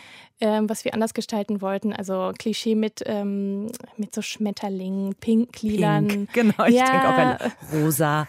äh, 0.45 0.61
was 0.69 0.85
wir 0.85 0.93
anders 0.93 1.15
gestalten 1.15 1.63
wollten. 1.63 1.93
Also 1.93 2.33
Klischee 2.39 2.75
mit, 2.75 3.03
ähm, 3.07 3.71
mit 3.97 4.15
so 4.15 4.21
Schmetterlingen, 4.23 5.15
Pinkgliedern. 5.15 6.09
Pink, 6.09 6.33
genau, 6.33 6.65
ich 6.67 6.75
ja. 6.75 6.91
denke 6.91 7.09
auch 7.09 7.19
an 7.19 7.53
rosa. 7.73 8.29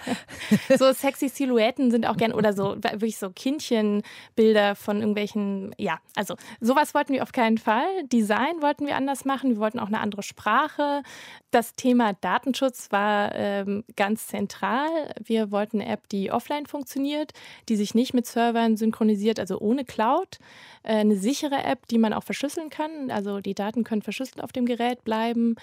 so 0.69 0.85
so 0.85 0.93
sexy 0.93 1.29
Silhouetten 1.29 1.91
sind 1.91 2.05
auch 2.05 2.17
gern 2.17 2.31
oder 2.31 2.53
so 2.53 2.75
wirklich 2.77 3.17
so 3.17 3.29
Kindchenbilder 3.29 4.75
von 4.75 4.97
irgendwelchen, 4.97 5.73
ja, 5.77 5.99
also 6.15 6.35
sowas 6.61 6.93
wollten 6.93 7.13
wir 7.13 7.23
auf 7.23 7.31
keinen 7.31 7.57
Fall. 7.57 7.87
Design 8.11 8.61
wollten 8.61 8.85
wir 8.85 8.95
anders 8.95 9.25
machen. 9.25 9.51
Wir 9.51 9.57
wollten 9.57 9.79
auch 9.79 9.87
eine 9.87 9.99
andere 9.99 10.23
Sprache. 10.23 11.01
Das 11.51 11.75
Thema 11.75 12.13
Datenschutz 12.13 12.91
war 12.91 13.33
ähm, 13.33 13.83
ganz 13.95 14.27
zentral. 14.27 14.87
Wir 15.23 15.51
wollten 15.51 15.81
eine 15.81 15.91
App, 15.91 16.07
die 16.09 16.31
offline 16.31 16.65
funktioniert, 16.65 17.31
die 17.69 17.75
sich 17.75 17.95
nicht 17.95 18.13
mit 18.13 18.25
Servern 18.25 18.77
synchronisiert, 18.77 19.39
also 19.39 19.59
ohne 19.59 19.85
Cloud. 19.85 20.39
Äh, 20.85 20.97
eine 20.97 21.17
sichere 21.17 21.63
App, 21.63 21.87
die 21.87 21.97
man 21.97 22.13
auch 22.13 22.23
verschlüsseln 22.23 22.69
kann. 22.69 23.09
Also 23.09 23.39
die 23.39 23.55
Daten 23.55 23.83
können 23.83 24.01
verschlüsselt 24.01 24.43
auf 24.43 24.51
dem 24.51 24.65
Gerät 24.65 25.03
bleiben. 25.03 25.55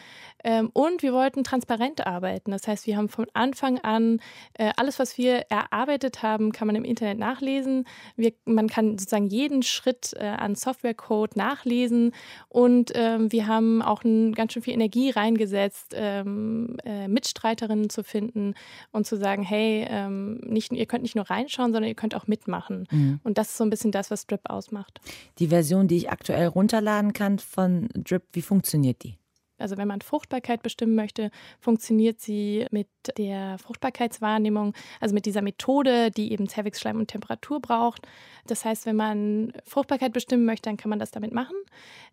Ähm, 0.43 0.71
und 0.73 1.03
wir 1.03 1.13
wollten 1.13 1.45
transparent 1.45 2.07
arbeiten. 2.07 2.51
Das 2.51 2.67
heißt, 2.67 2.87
wir 2.87 2.97
haben 2.97 3.09
von 3.09 3.27
Anfang 3.33 3.79
an 3.79 4.21
äh, 4.55 4.73
alles, 4.77 4.99
was 4.99 5.17
wir 5.17 5.47
erarbeitet 5.49 6.23
haben, 6.23 6.53
kann 6.53 6.67
man 6.67 6.77
im 6.77 6.85
Internet 6.85 7.19
nachlesen. 7.19 7.87
Wir, 8.17 8.33
man 8.45 8.69
kann 8.69 8.99
sozusagen 8.99 9.29
jeden 9.29 9.63
Schritt 9.63 10.13
äh, 10.17 10.27
an 10.27 10.57
Softwarecode 10.57 11.37
nachlesen. 11.37 12.13
Und 12.49 12.91
ähm, 12.95 13.31
wir 13.31 13.47
haben 13.47 13.81
auch 13.81 14.03
ganz 14.03 14.53
schön 14.53 14.63
viel 14.63 14.75
Energie 14.75 15.11
reingesetzt, 15.11 15.95
ähm, 15.95 16.77
Mitstreiterinnen 17.07 17.91
zu 17.91 18.03
finden 18.03 18.55
und 18.91 19.07
zu 19.07 19.17
sagen, 19.17 19.43
hey, 19.43 19.87
nicht, 20.09 20.73
ihr 20.73 20.87
könnt 20.87 21.03
nicht 21.03 21.15
nur 21.15 21.29
reinschauen, 21.29 21.73
sondern 21.73 21.89
ihr 21.89 21.95
könnt 21.95 22.15
auch 22.15 22.27
mitmachen. 22.27 22.89
Mhm. 22.91 23.21
Und 23.23 23.39
das 23.39 23.51
ist 23.51 23.57
so 23.59 23.65
ein 23.65 23.71
bisschen 23.71 23.93
das, 23.93 24.11
was 24.11 24.27
Drip 24.27 24.49
ausmacht. 24.49 25.01
Die 25.39 25.49
Version, 25.49 25.89
die 25.89 25.97
ich 25.97 26.11
aktuell 26.11 26.47
runterladen 26.47 27.13
kann 27.13 27.39
von 27.39 27.89
Drip, 27.95 28.25
wie 28.33 28.43
funktioniert 28.43 29.03
die? 29.03 29.19
Also 29.63 29.77
wenn 29.77 29.89
man 29.89 30.01
Fruchtbarkeit 30.01 30.63
bestimmen 30.63 30.95
möchte, 30.95 31.31
funktioniert 31.61 32.21
sie 32.21 32.67
mit 32.71 32.89
der 33.17 33.59
Fruchtbarkeitswahrnehmung, 33.59 34.75
also 35.01 35.15
mit 35.15 35.27
dieser 35.27 35.43
Methode, 35.43 36.11
die 36.11 36.33
eben 36.33 36.49
Zervixschleim 36.49 36.99
und 36.99 37.09
Temperatur 37.09 37.61
braucht. 37.61 38.07
Das 38.47 38.65
heißt, 38.65 38.87
wenn 38.87 38.97
man 38.97 39.53
Fruchtbarkeit 39.65 40.13
bestimmen 40.13 40.45
möchte, 40.45 40.69
dann 40.69 40.77
kann 40.77 40.91
man 40.91 40.99
das 40.99 41.13
damit 41.13 41.33
machen. 41.33 41.57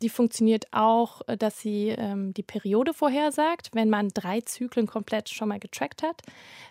Die 0.01 0.09
funktioniert 0.09 0.67
auch, 0.71 1.21
dass 1.38 1.59
sie 1.59 1.89
ähm, 1.89 2.33
die 2.33 2.43
Periode 2.43 2.93
vorhersagt, 2.93 3.71
wenn 3.73 3.89
man 3.89 4.09
drei 4.09 4.41
Zyklen 4.41 4.88
komplett 4.88 5.29
schon 5.29 5.49
mal 5.49 5.59
getrackt 5.59 6.03
hat. 6.03 6.21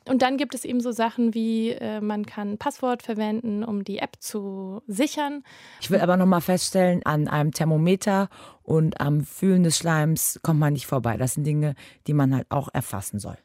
Und 0.09 0.23
dann 0.23 0.37
gibt 0.37 0.55
es 0.55 0.65
eben 0.65 0.81
so 0.81 0.93
Sachen 0.93 1.35
wie, 1.35 1.71
äh, 1.71 2.01
man 2.01 2.25
kann 2.25 2.59
Passwort 2.59 3.03
verwenden, 3.03 3.65
um 3.65 3.85
die 3.85 3.99
App 3.99 4.17
zu 4.21 4.83
sichern. 4.87 5.43
Ich 5.81 5.91
will 5.91 6.01
aber 6.01 6.17
noch 6.17 6.27
mal 6.27 6.41
feststellen, 6.41 7.05
an 7.05 7.29
einem 7.29 7.53
Thermometer 7.53 8.29
und 8.63 9.01
am 9.01 9.23
Fühlen 9.23 9.63
des 9.63 9.79
Schleims 9.79 10.39
kommt 10.43 10.61
man 10.61 10.68
nicht 10.71 10.87
vorbei. 10.87 11.17
Das 11.17 11.35
sind 11.35 11.45
Dinge, 11.45 11.75
die 12.07 12.15
man 12.15 12.35
halt 12.35 12.47
auch 12.51 12.69
erfassen 12.73 13.19
soll. 13.19 13.37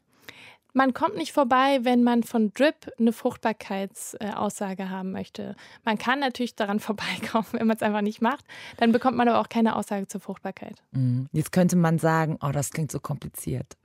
Man 0.75 0.95
kommt 0.95 1.15
nicht 1.15 1.33
vorbei, 1.33 1.79
wenn 1.83 2.03
man 2.03 2.23
von 2.23 2.51
Drip 2.53 2.91
eine 2.97 3.13
Fruchtbarkeitsaussage 3.13 4.89
haben 4.89 5.11
möchte. 5.11 5.55
Man 5.85 5.99
kann 5.99 6.19
natürlich 6.19 6.55
daran 6.55 6.79
vorbeikommen, 6.79 7.45
wenn 7.51 7.67
man 7.67 7.77
es 7.77 7.83
einfach 7.83 8.01
nicht 8.01 8.21
macht. 8.21 8.45
Dann 8.77 8.91
bekommt 8.91 9.15
man 9.15 9.27
aber 9.27 9.39
auch 9.39 9.49
keine 9.49 9.75
Aussage 9.75 10.07
zur 10.07 10.19
Fruchtbarkeit. 10.19 10.81
Mhm. 10.91 11.27
Jetzt 11.31 11.51
könnte 11.51 11.75
man 11.75 11.99
sagen, 11.99 12.39
oh, 12.41 12.51
das 12.51 12.71
klingt 12.71 12.91
so 12.91 12.99
kompliziert. 12.99 13.77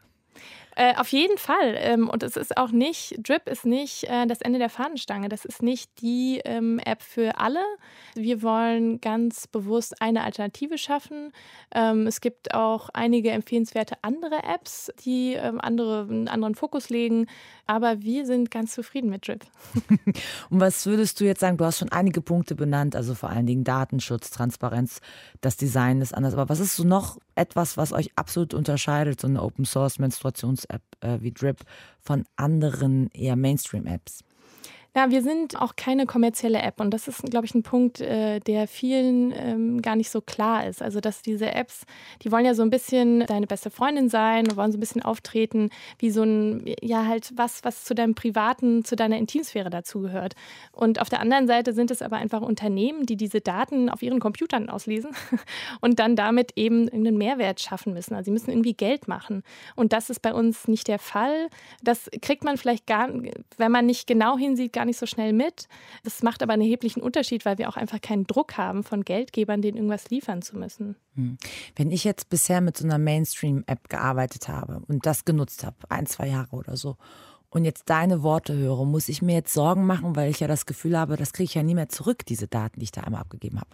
Äh, 0.79 0.95
auf 0.95 1.09
jeden 1.09 1.39
Fall. 1.39 1.75
Ähm, 1.77 2.09
und 2.09 2.23
es 2.23 2.37
ist 2.37 2.57
auch 2.57 2.71
nicht, 2.71 3.17
Drip 3.29 3.49
ist 3.49 3.67
nicht 3.67 4.05
äh, 4.05 4.29
das 4.29 4.41
Ende 4.41 4.61
der 4.61 4.71
Fahnenstange. 4.71 5.29
Das 5.29 5.45
ist 5.45 5.61
nicht 5.61 6.01
die 6.01 6.41
ähm, 6.45 6.79
App 6.79 7.03
für 7.03 7.41
alle. 7.41 7.59
Wir 8.15 8.43
wollen 8.43 9.01
ganz 9.01 9.49
bewusst 9.49 10.01
eine 10.01 10.23
Alternative 10.23 10.79
schaffen. 10.79 11.33
Ähm, 11.75 12.07
es 12.07 12.21
gibt 12.21 12.55
auch 12.55 12.91
einige 12.91 13.33
empfehlenswerte 13.33 13.97
andere 14.03 14.45
Apps, 14.45 14.93
die 15.05 15.33
ähm, 15.33 15.61
andere, 15.61 16.07
einen 16.09 16.29
anderen 16.29 16.55
Fokus 16.55 16.91
legen. 16.91 17.27
Aber 17.67 18.03
wir 18.03 18.25
sind 18.25 18.53
ganz 18.53 18.73
zufrieden 18.73 19.11
mit 19.11 19.27
Drip. 19.27 19.45
und 20.49 20.61
was 20.61 20.87
würdest 20.87 21.19
du 21.19 21.25
jetzt 21.25 21.41
sagen? 21.41 21.57
Du 21.57 21.65
hast 21.65 21.79
schon 21.79 21.91
einige 21.91 22.21
Punkte 22.21 22.55
benannt, 22.55 22.95
also 22.95 23.17
vor 23.17 23.31
allen 23.31 23.47
Dingen 23.47 23.65
Datenschutz, 23.65 24.31
Transparenz, 24.31 25.01
das 25.41 25.57
Design 25.57 26.01
ist 26.01 26.15
anders. 26.15 26.35
Aber 26.35 26.49
was 26.49 26.61
ist 26.61 26.77
so 26.77 26.85
noch 26.85 27.19
etwas, 27.39 27.77
was 27.77 27.93
euch 27.93 28.11
absolut 28.17 28.53
unterscheidet, 28.53 29.21
so 29.21 29.29
eine 29.29 29.43
Open 29.43 29.65
Source 29.65 29.99
Menstruations-App 29.99 30.83
äh, 31.01 31.19
wie 31.21 31.33
Drip 31.33 31.61
von 32.01 32.25
anderen 32.37 33.09
eher 33.13 33.37
Mainstream-Apps? 33.37 34.25
Ja, 34.99 35.13
wir 35.13 35.23
sind 35.23 35.55
auch 35.63 35.77
keine 35.77 36.07
kommerzielle 36.07 36.61
App 36.61 36.81
und 36.81 36.91
das 36.91 37.07
ist, 37.07 37.23
glaube 37.23 37.47
ich, 37.47 37.55
ein 37.55 37.63
Punkt, 37.63 38.01
äh, 38.01 38.41
der 38.41 38.67
vielen 38.67 39.33
ähm, 39.33 39.81
gar 39.81 39.95
nicht 39.95 40.11
so 40.11 40.21
klar 40.21 40.67
ist. 40.67 40.83
Also, 40.83 40.99
dass 40.99 41.23
diese 41.23 41.53
Apps, 41.53 41.83
die 42.23 42.33
wollen 42.33 42.45
ja 42.45 42.53
so 42.53 42.63
ein 42.63 42.71
bisschen 42.71 43.25
deine 43.27 43.47
beste 43.47 43.71
Freundin 43.71 44.09
sein, 44.09 44.57
wollen 44.57 44.73
so 44.73 44.77
ein 44.77 44.81
bisschen 44.81 45.03
auftreten 45.03 45.71
wie 46.01 46.11
so 46.11 46.25
ein, 46.25 46.65
ja, 46.83 47.07
halt 47.07 47.31
was, 47.37 47.63
was 47.63 47.85
zu 47.85 47.95
deinem 47.95 48.17
privaten, 48.17 48.85
zu 48.85 48.97
deiner 48.97 49.19
Intimsphäre 49.19 49.71
dazugehört. 49.71 50.35
Und 50.73 51.01
auf 51.01 51.09
der 51.09 51.21
anderen 51.21 51.47
Seite 51.47 51.75
sind 51.75 51.93
es 51.93 52.03
aber 52.03 52.17
einfach 52.17 52.41
Unternehmen, 52.43 53.07
die 53.07 53.17
diese 53.17 53.41
Daten 53.41 53.91
auf 53.91 54.03
ihren 54.03 54.19
Computern 54.19 54.69
auslesen 54.69 55.13
und 55.81 56.01
dann 56.01 56.17
damit 56.17 56.55
eben 56.57 56.89
irgendeinen 56.89 57.19
Mehrwert 57.19 57.61
schaffen 57.61 57.95
müssen. 57.95 58.17
Also, 58.17 58.25
sie 58.25 58.33
müssen 58.33 58.51
irgendwie 58.51 58.75
Geld 58.75 59.07
machen. 59.07 59.45
Und 59.77 59.93
das 59.93 60.11
ist 60.11 60.23
bei 60.23 60.35
uns 60.35 60.67
nicht 60.67 60.89
der 60.89 60.99
Fall. 60.99 61.51
Das 61.85 62.11
kriegt 62.21 62.43
man 62.43 62.57
vielleicht 62.57 62.89
gar, 62.89 63.09
wenn 63.59 63.71
man 63.71 63.87
nicht 63.87 64.09
genau 64.09 64.37
hinsieht, 64.37 64.73
gar 64.73 64.88
nicht 64.89 64.99
so 64.99 65.07
schnell 65.07 65.33
mit. 65.33 65.69
Das 66.03 66.23
macht 66.23 66.43
aber 66.43 66.55
einen 66.55 66.63
erheblichen 66.63 67.01
Unterschied, 67.01 67.45
weil 67.45 67.59
wir 67.59 67.69
auch 67.69 67.77
einfach 67.77 68.01
keinen 68.01 68.27
Druck 68.27 68.57
haben 68.57 68.83
von 68.83 69.05
Geldgebern, 69.05 69.63
denen 69.63 69.77
irgendwas 69.77 70.11
liefern 70.11 70.43
zu 70.43 70.57
müssen. 70.57 70.97
Hm. 71.15 71.39
Wenn 71.77 71.91
ich 71.91 72.05
jetzt 72.05 72.29
bisher 72.29 72.61
mit 72.61 72.77
so 72.77 72.85
einer 72.85 72.99
Mainstream-App 72.99 73.89
gearbeitet 73.89 74.49
habe 74.49 74.83
und 74.89 75.07
das 75.07 75.25
genutzt 75.25 75.65
habe, 75.65 75.77
ein, 75.89 76.07
zwei 76.07 76.29
Jahre 76.29 76.57
oder 76.57 76.77
so, 76.77 76.97
und 77.51 77.65
jetzt 77.65 77.89
deine 77.89 78.23
Worte 78.23 78.55
höre, 78.55 78.85
muss 78.85 79.09
ich 79.09 79.23
mir 79.23 79.35
jetzt 79.35 79.55
Sorgen 79.55 79.87
machen, 79.87 80.17
weil 80.17 80.31
ich 80.31 80.41
ja 80.41 80.49
das 80.49 80.67
Gefühl 80.67 80.99
habe, 80.99 81.17
das 81.17 81.33
kriege 81.33 81.45
ich 81.45 81.55
ja 81.55 81.63
nie 81.63 81.75
mehr 81.75 81.89
zurück, 81.89 82.27
diese 82.27 82.47
Daten, 82.47 82.81
die 82.81 82.85
ich 82.85 82.93
da 82.93 83.03
einmal 83.03 83.23
abgegeben 83.23 83.59
habe. 83.59 83.71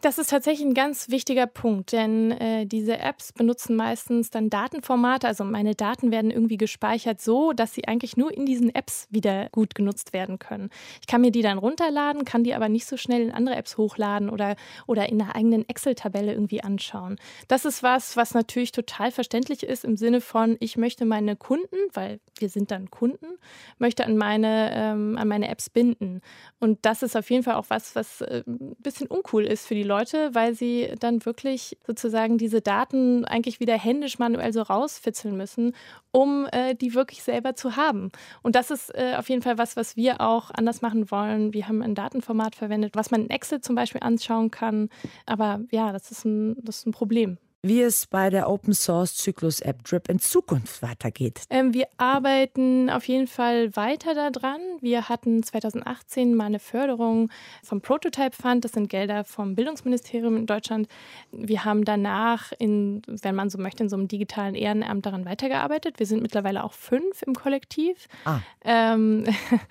Das 0.00 0.16
ist 0.16 0.30
tatsächlich 0.30 0.66
ein 0.66 0.72
ganz 0.72 1.10
wichtiger 1.10 1.46
Punkt, 1.46 1.92
denn 1.92 2.30
äh, 2.30 2.64
diese 2.64 2.98
Apps 2.98 3.34
benutzen 3.34 3.76
meistens 3.76 4.30
dann 4.30 4.48
Datenformate. 4.48 5.26
Also 5.26 5.44
meine 5.44 5.74
Daten 5.74 6.10
werden 6.10 6.30
irgendwie 6.30 6.56
gespeichert 6.56 7.20
so, 7.20 7.52
dass 7.52 7.74
sie 7.74 7.86
eigentlich 7.86 8.16
nur 8.16 8.32
in 8.32 8.46
diesen 8.46 8.74
Apps 8.74 9.06
wieder 9.10 9.50
gut 9.50 9.74
genutzt 9.74 10.14
werden 10.14 10.38
können. 10.38 10.70
Ich 11.02 11.06
kann 11.06 11.20
mir 11.20 11.30
die 11.30 11.42
dann 11.42 11.58
runterladen, 11.58 12.24
kann 12.24 12.44
die 12.44 12.54
aber 12.54 12.70
nicht 12.70 12.86
so 12.86 12.96
schnell 12.96 13.20
in 13.20 13.30
andere 13.30 13.56
Apps 13.56 13.76
hochladen 13.76 14.30
oder, 14.30 14.56
oder 14.86 15.06
in 15.10 15.20
einer 15.20 15.36
eigenen 15.36 15.68
Excel-Tabelle 15.68 16.32
irgendwie 16.32 16.62
anschauen. 16.62 17.18
Das 17.48 17.66
ist 17.66 17.82
was, 17.82 18.16
was 18.16 18.32
natürlich 18.32 18.72
total 18.72 19.10
verständlich 19.10 19.64
ist 19.64 19.84
im 19.84 19.98
Sinne 19.98 20.22
von, 20.22 20.56
ich 20.60 20.78
möchte 20.78 21.04
meine 21.04 21.36
Kunden, 21.36 21.76
weil 21.92 22.20
wir 22.38 22.48
sind 22.48 22.70
dann 22.70 22.90
Kunden, 22.90 23.26
möchte 23.76 24.06
an 24.06 24.16
meine, 24.16 24.70
ähm, 24.74 25.18
an 25.18 25.28
meine 25.28 25.50
Apps 25.50 25.68
binden. 25.68 26.22
Und 26.58 26.78
das 26.86 27.02
ist 27.02 27.16
auf 27.16 27.30
jeden 27.30 27.42
Fall 27.42 27.56
auch 27.56 27.66
was, 27.68 27.94
was 27.94 28.22
äh, 28.22 28.44
ein 28.46 28.76
bisschen 28.78 29.06
uncool 29.06 29.44
ist 29.44 29.66
für 29.66 29.74
die 29.74 29.89
Leute, 29.90 30.34
weil 30.34 30.54
sie 30.54 30.94
dann 30.98 31.24
wirklich 31.26 31.76
sozusagen 31.86 32.38
diese 32.38 32.60
Daten 32.60 33.24
eigentlich 33.24 33.60
wieder 33.60 33.76
händisch 33.76 34.18
manuell 34.18 34.52
so 34.52 34.62
rausfitzeln 34.62 35.36
müssen, 35.36 35.74
um 36.12 36.46
äh, 36.52 36.74
die 36.74 36.94
wirklich 36.94 37.22
selber 37.22 37.54
zu 37.54 37.76
haben. 37.76 38.10
Und 38.42 38.54
das 38.54 38.70
ist 38.70 38.94
äh, 38.94 39.16
auf 39.18 39.28
jeden 39.28 39.42
Fall 39.42 39.58
was, 39.58 39.76
was 39.76 39.96
wir 39.96 40.20
auch 40.20 40.50
anders 40.52 40.80
machen 40.80 41.10
wollen. 41.10 41.52
Wir 41.52 41.68
haben 41.68 41.82
ein 41.82 41.94
Datenformat 41.94 42.54
verwendet, 42.54 42.94
was 42.94 43.10
man 43.10 43.24
in 43.24 43.30
Excel 43.30 43.60
zum 43.60 43.74
Beispiel 43.74 44.02
anschauen 44.02 44.50
kann. 44.50 44.88
Aber 45.26 45.60
ja, 45.70 45.92
das 45.92 46.10
ist 46.10 46.24
ein, 46.24 46.56
das 46.64 46.78
ist 46.78 46.86
ein 46.86 46.92
Problem 46.92 47.36
wie 47.62 47.82
es 47.82 48.06
bei 48.06 48.30
der 48.30 48.48
Open 48.48 48.72
Source 48.72 49.14
Zyklus 49.16 49.60
App 49.60 49.84
Drip 49.84 50.08
in 50.08 50.18
Zukunft 50.18 50.82
weitergeht. 50.82 51.42
Ähm, 51.50 51.74
wir 51.74 51.88
arbeiten 51.98 52.88
auf 52.88 53.06
jeden 53.06 53.26
Fall 53.26 53.76
weiter 53.76 54.14
daran. 54.14 54.60
Wir 54.80 55.08
hatten 55.08 55.42
2018 55.42 56.34
mal 56.34 56.46
eine 56.46 56.58
Förderung 56.58 57.30
vom 57.62 57.82
Prototype 57.82 58.34
Fund. 58.34 58.64
Das 58.64 58.72
sind 58.72 58.88
Gelder 58.88 59.24
vom 59.24 59.54
Bildungsministerium 59.54 60.36
in 60.36 60.46
Deutschland. 60.46 60.88
Wir 61.32 61.64
haben 61.64 61.84
danach, 61.84 62.52
in, 62.58 63.02
wenn 63.06 63.34
man 63.34 63.50
so 63.50 63.58
möchte, 63.58 63.82
in 63.82 63.88
so 63.90 63.96
einem 63.96 64.08
digitalen 64.08 64.54
Ehrenamt 64.54 65.04
daran 65.04 65.26
weitergearbeitet. 65.26 65.98
Wir 65.98 66.06
sind 66.06 66.22
mittlerweile 66.22 66.64
auch 66.64 66.72
fünf 66.72 67.22
im 67.22 67.34
Kollektiv. 67.34 68.08
Ah. 68.24 68.40
Ähm, 68.64 69.26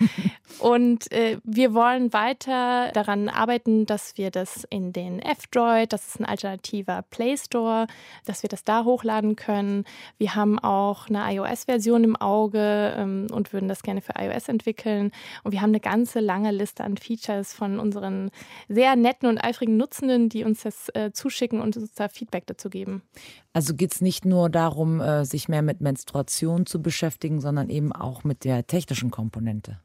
und 0.60 1.12
äh, 1.12 1.38
wir 1.43 1.73
wollen 1.73 2.13
weiter 2.13 2.91
daran 2.93 3.30
arbeiten, 3.30 3.88
dass 3.88 4.17
wir 4.17 4.30
das 4.30 4.63
in 4.69 4.93
den 4.93 5.19
F-Droid, 5.19 5.91
das 5.91 6.08
ist 6.08 6.19
ein 6.19 6.25
alternativer 6.25 7.04
Play 7.10 7.36
Store, 7.38 7.78
dass 8.25 8.43
wir 8.43 8.49
das 8.49 8.63
da 8.63 8.83
hochladen 8.83 9.35
können. 9.35 9.85
Wir 10.17 10.35
haben 10.35 10.59
auch 10.59 11.09
eine 11.09 11.33
iOS-Version 11.33 12.03
im 12.03 12.15
Auge 12.15 12.93
ähm, 12.97 13.27
und 13.31 13.53
würden 13.53 13.67
das 13.67 13.83
gerne 13.83 14.01
für 14.01 14.13
iOS 14.17 14.47
entwickeln. 14.49 15.11
Und 15.43 15.51
wir 15.51 15.61
haben 15.61 15.71
eine 15.71 15.79
ganze 15.79 16.19
lange 16.19 16.51
Liste 16.51 16.83
an 16.83 16.97
Features 16.97 17.53
von 17.53 17.79
unseren 17.79 18.31
sehr 18.67 18.95
netten 18.95 19.27
und 19.27 19.37
eifrigen 19.37 19.77
Nutzenden, 19.77 20.29
die 20.29 20.43
uns 20.43 20.63
das 20.63 20.89
äh, 20.93 21.11
zuschicken 21.11 21.61
und 21.61 21.77
uns 21.77 21.93
da 21.93 22.09
Feedback 22.09 22.47
dazu 22.47 22.69
geben. 22.69 23.03
Also 23.53 23.73
geht 23.73 23.93
es 23.93 24.01
nicht 24.01 24.25
nur 24.25 24.49
darum, 24.49 25.01
äh, 25.01 25.25
sich 25.25 25.49
mehr 25.49 25.61
mit 25.61 25.81
Menstruation 25.81 26.65
zu 26.65 26.81
beschäftigen, 26.81 27.41
sondern 27.41 27.69
eben 27.69 27.91
auch 27.91 28.23
mit 28.23 28.43
der 28.43 28.67
technischen 28.67 29.11
Komponente. 29.11 29.79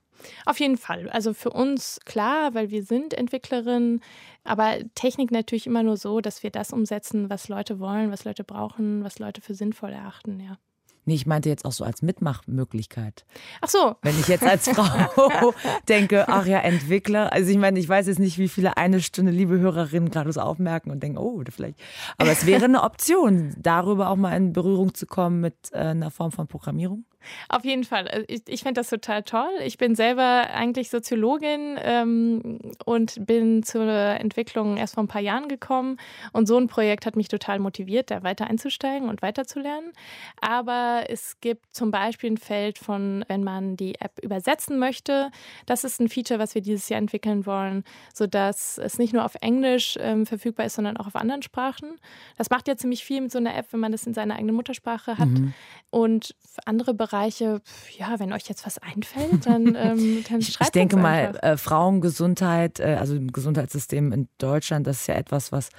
Auf 0.47 0.61
jeden 0.61 0.77
Fall. 0.77 1.09
Also 1.11 1.35
für 1.35 1.51
uns 1.51 2.01
klar, 2.05 2.55
weil 2.55 2.71
wir 2.71 2.83
sind 2.85 3.15
Entwicklerinnen, 3.15 4.01
aber 4.45 4.79
Technik 4.95 5.31
natürlich 5.31 5.67
immer 5.67 5.83
nur 5.83 5.97
so, 5.97 6.21
dass 6.21 6.43
wir 6.43 6.51
das 6.51 6.73
umsetzen, 6.73 7.31
was 7.31 7.49
Leute 7.49 7.81
wollen, 7.81 8.11
was 8.11 8.25
Leute 8.25 8.45
brauchen, 8.45 9.05
was 9.05 9.19
Leute 9.19 9.41
für 9.41 9.55
sinnvoll 9.55 9.93
erachten, 9.93 10.41
ja. 10.41 10.59
Nee, 11.07 11.15
ich 11.15 11.27
meinte 11.27 11.51
jetzt 11.51 11.67
auch 11.67 11.73
so 11.73 11.85
als 11.85 12.01
Mitmachmöglichkeit. 12.01 13.27
Ach 13.61 13.69
so. 13.69 13.97
Wenn 14.01 14.19
ich 14.19 14.27
jetzt 14.27 14.43
als 14.43 14.69
Frau 14.69 15.53
denke, 15.89 16.29
ach 16.29 16.47
ja, 16.47 16.61
Entwickler. 16.61 17.31
Also 17.33 17.51
ich 17.51 17.59
meine, 17.59 17.79
ich 17.79 17.89
weiß 17.89 18.07
jetzt 18.07 18.19
nicht, 18.19 18.39
wie 18.39 18.49
viele 18.49 18.79
eine 18.79 19.03
Stunde 19.03 19.31
liebe 19.31 19.59
Hörerinnen 19.59 20.11
gerade 20.11 20.33
so 20.33 20.41
aufmerken 20.41 20.91
und 20.91 21.03
denken, 21.03 21.19
oh, 21.19 21.43
vielleicht. 21.51 21.79
Aber 22.17 22.31
es 22.31 22.47
wäre 22.47 22.65
eine 22.65 22.83
Option, 22.83 23.55
darüber 23.59 24.09
auch 24.09 24.17
mal 24.17 24.35
in 24.35 24.55
Berührung 24.55 24.95
zu 24.95 25.07
kommen 25.07 25.41
mit 25.41 25.55
äh, 25.73 25.79
einer 25.79 26.11
Form 26.11 26.33
von 26.33 26.47
Programmierung. 26.47 27.05
Auf 27.49 27.65
jeden 27.65 27.85
Fall. 27.85 28.09
Also 28.09 28.25
ich, 28.29 28.43
ich 28.47 28.63
finde 28.63 28.81
das 28.81 28.91
total 28.91 29.23
toll. 29.23 29.51
Ich 29.65 29.79
bin 29.79 29.95
selber 29.95 30.49
eigentlich 30.53 30.91
Soziologin 30.91 31.79
ähm, 31.83 32.59
und 32.85 33.27
bin 33.27 33.63
zur 33.63 33.89
Entwicklung 33.89 34.77
erst 34.77 34.95
vor 34.95 35.05
ein 35.05 35.09
paar 35.09 35.21
Jahren 35.21 35.49
gekommen. 35.49 35.99
Und 36.33 36.47
so 36.47 36.57
ein 36.57 36.69
Projekt 36.69 37.07
hat 37.07 37.17
mich 37.17 37.29
total 37.29 37.59
motiviert, 37.59 38.11
da 38.11 38.23
weiter 38.23 38.47
einzusteigen 38.47 39.09
und 39.09 39.23
weiterzulernen. 39.23 39.93
Aber 40.41 41.05
es 41.09 41.41
gibt 41.41 41.75
zum 41.75 41.91
Beispiel 41.91 42.33
ein 42.33 42.39
Feld 42.39 42.79
von, 42.79 43.25
wenn 43.29 43.45
man 43.45 43.77
die 43.77 43.95
App 44.01 44.19
übersetzen 44.23 44.79
möchte. 44.79 45.31
Das 45.67 45.85
ist 45.85 46.01
ein 46.01 46.09
Feature, 46.09 46.39
was 46.39 46.55
wir 46.55 46.63
dieses 46.63 46.89
Jahr 46.89 46.99
entwickeln 46.99 47.47
wollen, 47.47 47.85
sodass 48.13 48.79
es 48.79 48.99
nicht 48.99 49.13
nur 49.13 49.25
auf 49.25 49.37
Englisch 49.41 49.97
ähm, 50.01 50.27
verfügbar 50.27 50.67
ist, 50.67 50.75
sondern 50.75 50.97
auch 50.97 51.07
auf 51.07 51.17
anderen 51.17 51.43
Sprachen. 51.43 51.99
Das 52.37 52.51
macht 52.51 52.69
ja 52.69 52.77
ziemlich 52.77 53.05
viel 53.05 53.21
mit 53.21 53.33
so 53.33 53.39
einer 53.39 53.57
App, 53.57 53.67
wenn 53.73 53.81
man 53.81 53.93
das 53.93 54.07
in 54.07 54.15
seiner 54.15 54.37
eigenen 54.37 54.55
Muttersprache 54.55 55.19
hat. 55.19 55.29
Mhm. 55.29 55.55
Und 55.91 56.35
andere 56.65 56.95
Bereiche 56.95 57.14
Bereiche, 57.15 57.61
ja, 57.97 58.19
wenn 58.19 58.33
euch 58.33 58.49
jetzt 58.49 58.67
was 58.67 58.79
einfällt, 58.79 59.47
dann, 59.47 59.67
ähm, 59.77 60.25
dann 60.29 60.43
schreibt 60.43 60.69
Ich 60.69 60.71
denke 60.71 60.97
mal, 60.97 61.37
äh, 61.43 61.57
Frauengesundheit, 61.57 62.81
äh, 62.81 62.97
also 62.99 63.15
im 63.15 63.33
Gesundheitssystem 63.33 64.13
in 64.13 64.29
Deutschland, 64.39 64.87
das 64.87 65.03
ist 65.03 65.07
ja 65.07 65.15
etwas, 65.15 65.53
was 65.53 65.71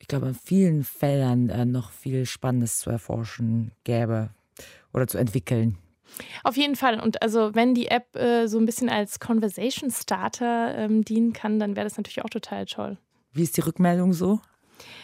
ich 0.00 0.08
glaube, 0.08 0.28
in 0.28 0.34
vielen 0.34 0.82
Feldern 0.82 1.48
äh, 1.48 1.64
noch 1.64 1.90
viel 1.90 2.26
Spannendes 2.26 2.78
zu 2.78 2.90
erforschen 2.90 3.70
gäbe 3.84 4.30
oder 4.92 5.06
zu 5.06 5.18
entwickeln. 5.18 5.78
Auf 6.42 6.56
jeden 6.56 6.74
Fall. 6.74 7.00
Und 7.00 7.22
also 7.22 7.54
wenn 7.54 7.74
die 7.74 7.88
App 7.88 8.16
äh, 8.16 8.46
so 8.46 8.58
ein 8.58 8.66
bisschen 8.66 8.88
als 8.88 9.20
Conversation 9.20 9.90
Starter 9.90 10.74
ähm, 10.76 11.04
dienen 11.04 11.32
kann, 11.32 11.58
dann 11.58 11.76
wäre 11.76 11.84
das 11.84 11.96
natürlich 11.96 12.24
auch 12.24 12.30
total 12.30 12.66
toll. 12.66 12.98
Wie 13.32 13.42
ist 13.42 13.56
die 13.56 13.62
Rückmeldung 13.62 14.12
so? 14.12 14.40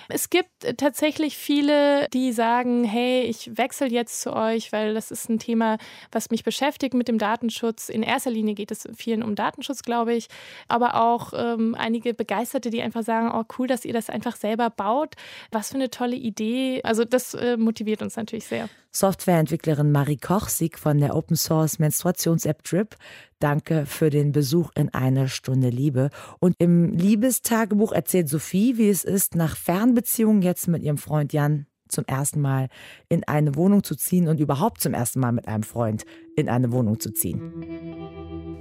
Es 0.09 0.31
gibt 0.31 0.49
tatsächlich 0.79 1.37
viele, 1.37 2.09
die 2.14 2.33
sagen, 2.33 2.83
hey, 2.85 3.23
ich 3.23 3.57
wechsle 3.59 3.88
jetzt 3.88 4.23
zu 4.23 4.33
euch, 4.33 4.73
weil 4.73 4.94
das 4.94 5.11
ist 5.11 5.29
ein 5.29 5.38
Thema, 5.38 5.77
was 6.11 6.31
mich 6.31 6.44
beschäftigt 6.44 6.94
mit 6.94 7.09
dem 7.09 7.18
Datenschutz. 7.18 7.90
In 7.90 8.03
erster 8.03 8.31
Linie 8.31 8.55
geht 8.55 8.71
es 8.71 8.88
vielen 8.97 9.23
um 9.23 9.35
Datenschutz, 9.35 9.83
glaube 9.83 10.14
ich, 10.14 10.29
aber 10.66 10.94
auch 11.03 11.33
ähm, 11.37 11.75
einige 11.79 12.14
Begeisterte, 12.14 12.71
die 12.71 12.81
einfach 12.81 13.03
sagen, 13.03 13.31
oh 13.33 13.44
cool, 13.59 13.66
dass 13.66 13.85
ihr 13.85 13.92
das 13.92 14.09
einfach 14.09 14.37
selber 14.37 14.71
baut. 14.71 15.14
Was 15.51 15.68
für 15.71 15.75
eine 15.75 15.90
tolle 15.90 16.16
Idee. 16.16 16.81
Also 16.85 17.05
das 17.05 17.35
äh, 17.35 17.59
motiviert 17.59 18.01
uns 18.01 18.16
natürlich 18.16 18.47
sehr. 18.47 18.68
Softwareentwicklerin 18.90 19.92
Marie 19.92 20.16
Kochsig 20.16 20.79
von 20.79 20.99
der 20.99 21.14
Open 21.14 21.37
Source 21.37 21.79
Menstruations-App 21.79 22.64
Drip. 22.64 22.97
Danke 23.38 23.87
für 23.87 24.11
den 24.11 24.33
Besuch 24.33 24.71
in 24.75 24.92
einer 24.92 25.29
Stunde 25.29 25.68
Liebe. 25.68 26.11
Und 26.40 26.57
im 26.59 26.92
Liebestagebuch 26.92 27.92
erzählt 27.92 28.29
Sophie, 28.29 28.79
wie 28.79 28.88
es 28.88 29.05
ist, 29.05 29.37
nach 29.37 29.57
Fernbeziehungen 29.57 29.97
jetzt 30.42 30.68
mit 30.68 30.82
ihrem 30.82 30.98
Freund 30.98 31.32
Jan 31.32 31.66
zum 31.88 32.04
ersten 32.04 32.40
Mal 32.40 32.68
in 33.08 33.24
eine 33.24 33.54
Wohnung 33.56 33.82
zu 33.82 33.96
ziehen 33.96 34.28
und 34.28 34.40
überhaupt 34.40 34.80
zum 34.80 34.94
ersten 34.94 35.20
Mal 35.20 35.32
mit 35.32 35.48
einem 35.48 35.62
Freund 35.62 36.04
in 36.37 36.48
eine 36.48 36.72
Wohnung 36.72 37.00
zu 37.00 37.12
ziehen. 37.12 37.40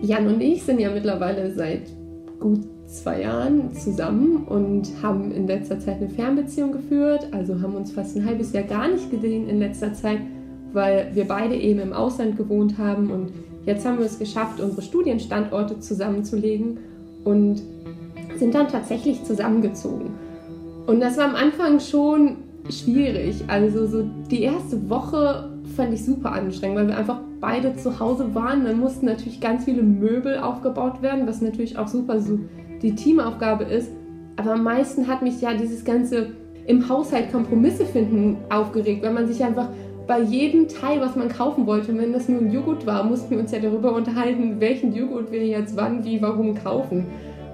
Jan 0.01 0.27
und 0.27 0.41
ich 0.41 0.63
sind 0.63 0.79
ja 0.79 0.91
mittlerweile 0.91 1.53
seit 1.53 1.89
gut 2.39 2.65
zwei 2.85 3.21
Jahren 3.21 3.73
zusammen 3.73 4.45
und 4.45 4.89
haben 5.01 5.31
in 5.31 5.47
letzter 5.47 5.79
Zeit 5.79 5.97
eine 5.97 6.09
Fernbeziehung 6.09 6.71
geführt. 6.71 7.27
Also 7.31 7.61
haben 7.61 7.75
uns 7.75 7.91
fast 7.91 8.15
ein 8.15 8.25
halbes 8.25 8.53
Jahr 8.53 8.63
gar 8.63 8.87
nicht 8.87 9.11
gesehen 9.11 9.49
in 9.49 9.59
letzter 9.59 9.93
Zeit, 9.93 10.19
weil 10.71 11.11
wir 11.13 11.25
beide 11.25 11.55
eben 11.55 11.79
im 11.79 11.93
Ausland 11.93 12.37
gewohnt 12.37 12.77
haben. 12.77 13.11
Und 13.11 13.31
jetzt 13.65 13.85
haben 13.85 13.99
wir 13.99 14.05
es 14.05 14.19
geschafft, 14.19 14.61
unsere 14.61 14.81
Studienstandorte 14.81 15.79
zusammenzulegen 15.79 16.77
und 17.25 17.61
sind 18.37 18.55
dann 18.55 18.67
tatsächlich 18.69 19.23
zusammengezogen. 19.23 20.11
Und 20.87 21.01
das 21.01 21.17
war 21.17 21.25
am 21.25 21.35
Anfang 21.35 21.79
schon 21.79 22.37
schwierig. 22.69 23.43
Also 23.47 23.85
so 23.85 24.09
die 24.31 24.41
erste 24.41 24.89
Woche 24.89 25.51
fand 25.75 25.93
ich 25.93 26.03
super 26.03 26.31
anstrengend, 26.31 26.77
weil 26.77 26.87
wir 26.87 26.97
einfach 26.97 27.19
beide 27.41 27.75
zu 27.75 27.99
Hause 27.99 28.33
waren. 28.33 28.63
Dann 28.63 28.79
mussten 28.79 29.05
natürlich 29.05 29.41
ganz 29.41 29.65
viele 29.65 29.83
Möbel 29.83 30.39
aufgebaut 30.39 31.01
werden, 31.01 31.27
was 31.27 31.41
natürlich 31.41 31.77
auch 31.77 31.89
super 31.89 32.19
so 32.21 32.39
die 32.81 32.95
Teamaufgabe 32.95 33.65
ist. 33.65 33.91
Aber 34.37 34.53
am 34.53 34.63
meisten 34.63 35.07
hat 35.07 35.21
mich 35.21 35.41
ja 35.41 35.53
dieses 35.53 35.83
ganze 35.83 36.31
im 36.67 36.87
Haushalt 36.87 37.31
Kompromisse 37.31 37.85
finden 37.85 38.37
aufgeregt, 38.49 39.03
weil 39.03 39.13
man 39.13 39.27
sich 39.27 39.43
einfach 39.43 39.69
bei 40.05 40.21
jedem 40.21 40.69
Teil, 40.69 41.01
was 41.01 41.15
man 41.17 41.27
kaufen 41.27 41.67
wollte, 41.67 41.97
wenn 41.97 42.13
das 42.13 42.29
nur 42.29 42.39
ein 42.39 42.51
Joghurt 42.51 42.85
war, 42.85 43.03
mussten 43.03 43.31
wir 43.31 43.39
uns 43.39 43.51
ja 43.51 43.59
darüber 43.59 43.93
unterhalten, 43.93 44.55
welchen 44.59 44.93
Joghurt 44.93 45.31
wir 45.31 45.45
jetzt 45.45 45.75
wann, 45.75 46.05
wie, 46.05 46.21
warum 46.21 46.55
kaufen. 46.55 47.07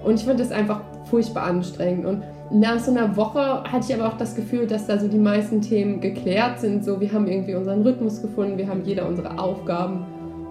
Und 0.04 0.16
ich 0.16 0.26
fand 0.26 0.40
das 0.40 0.52
einfach 0.52 0.82
furchtbar 1.10 1.46
anstrengend. 1.46 2.06
Und 2.06 2.24
nach 2.54 2.80
so 2.80 2.92
einer 2.92 3.18
Woche 3.18 3.64
hatte 3.64 3.86
ich 3.90 4.00
aber 4.00 4.08
auch 4.08 4.18
das 4.18 4.36
Gefühl, 4.36 4.68
dass 4.68 4.86
da 4.86 5.00
so 5.00 5.08
die 5.08 5.18
meisten 5.18 5.62
Themen 5.62 6.00
geklärt 6.00 6.60
sind. 6.60 6.86
So, 6.86 7.02
wir 7.02 7.12
haben 7.12 7.28
irgendwie 7.28 7.56
unseren 7.56 7.82
Rhythmus 7.82 8.22
gefunden, 8.22 8.58
wir 8.58 8.68
haben 8.68 8.84
jeder 8.86 9.08
unsere 9.08 9.40
Aufgaben 9.40 10.06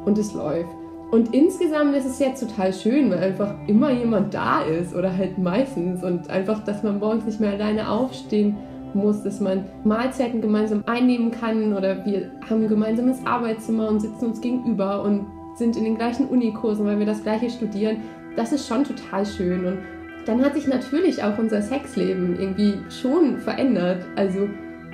und 0.04 0.18
es 0.18 0.34
läuft. 0.34 0.70
Und 1.12 1.32
insgesamt 1.34 1.94
ist 1.94 2.06
es 2.06 2.18
jetzt 2.18 2.40
total 2.40 2.72
schön, 2.72 3.10
weil 3.10 3.18
einfach 3.18 3.54
immer 3.68 3.92
jemand 3.92 4.34
da 4.34 4.62
ist 4.62 4.94
oder 4.94 5.16
halt 5.16 5.38
meistens 5.38 6.02
und 6.02 6.28
einfach, 6.28 6.64
dass 6.64 6.82
man 6.82 6.98
morgens 6.98 7.26
nicht 7.26 7.38
mehr 7.38 7.52
alleine 7.52 7.88
aufstehen 7.88 8.56
muss, 8.94 9.22
dass 9.22 9.38
man 9.40 9.66
Mahlzeiten 9.84 10.40
gemeinsam 10.40 10.82
einnehmen 10.86 11.30
kann 11.30 11.72
oder 11.74 12.04
wir 12.04 12.32
haben 12.48 12.62
ein 12.62 12.68
gemeinsames 12.68 13.24
Arbeitszimmer 13.24 13.88
und 13.88 14.00
sitzen 14.00 14.26
uns 14.26 14.40
gegenüber 14.40 15.02
und 15.02 15.26
sind 15.54 15.76
in 15.76 15.84
den 15.84 15.96
gleichen 15.96 16.26
Unikursen, 16.26 16.84
weil 16.86 16.98
wir 16.98 17.06
das 17.06 17.22
gleiche 17.22 17.48
studieren. 17.50 17.98
Das 18.34 18.52
ist 18.52 18.66
schon 18.66 18.84
total 18.84 19.24
schön 19.26 19.66
und 19.66 19.78
dann 20.24 20.44
hat 20.44 20.54
sich 20.54 20.66
natürlich 20.66 21.22
auch 21.22 21.38
unser 21.38 21.62
Sexleben 21.62 22.38
irgendwie 22.38 22.78
schon 22.90 23.38
verändert. 23.38 24.04
Also 24.16 24.48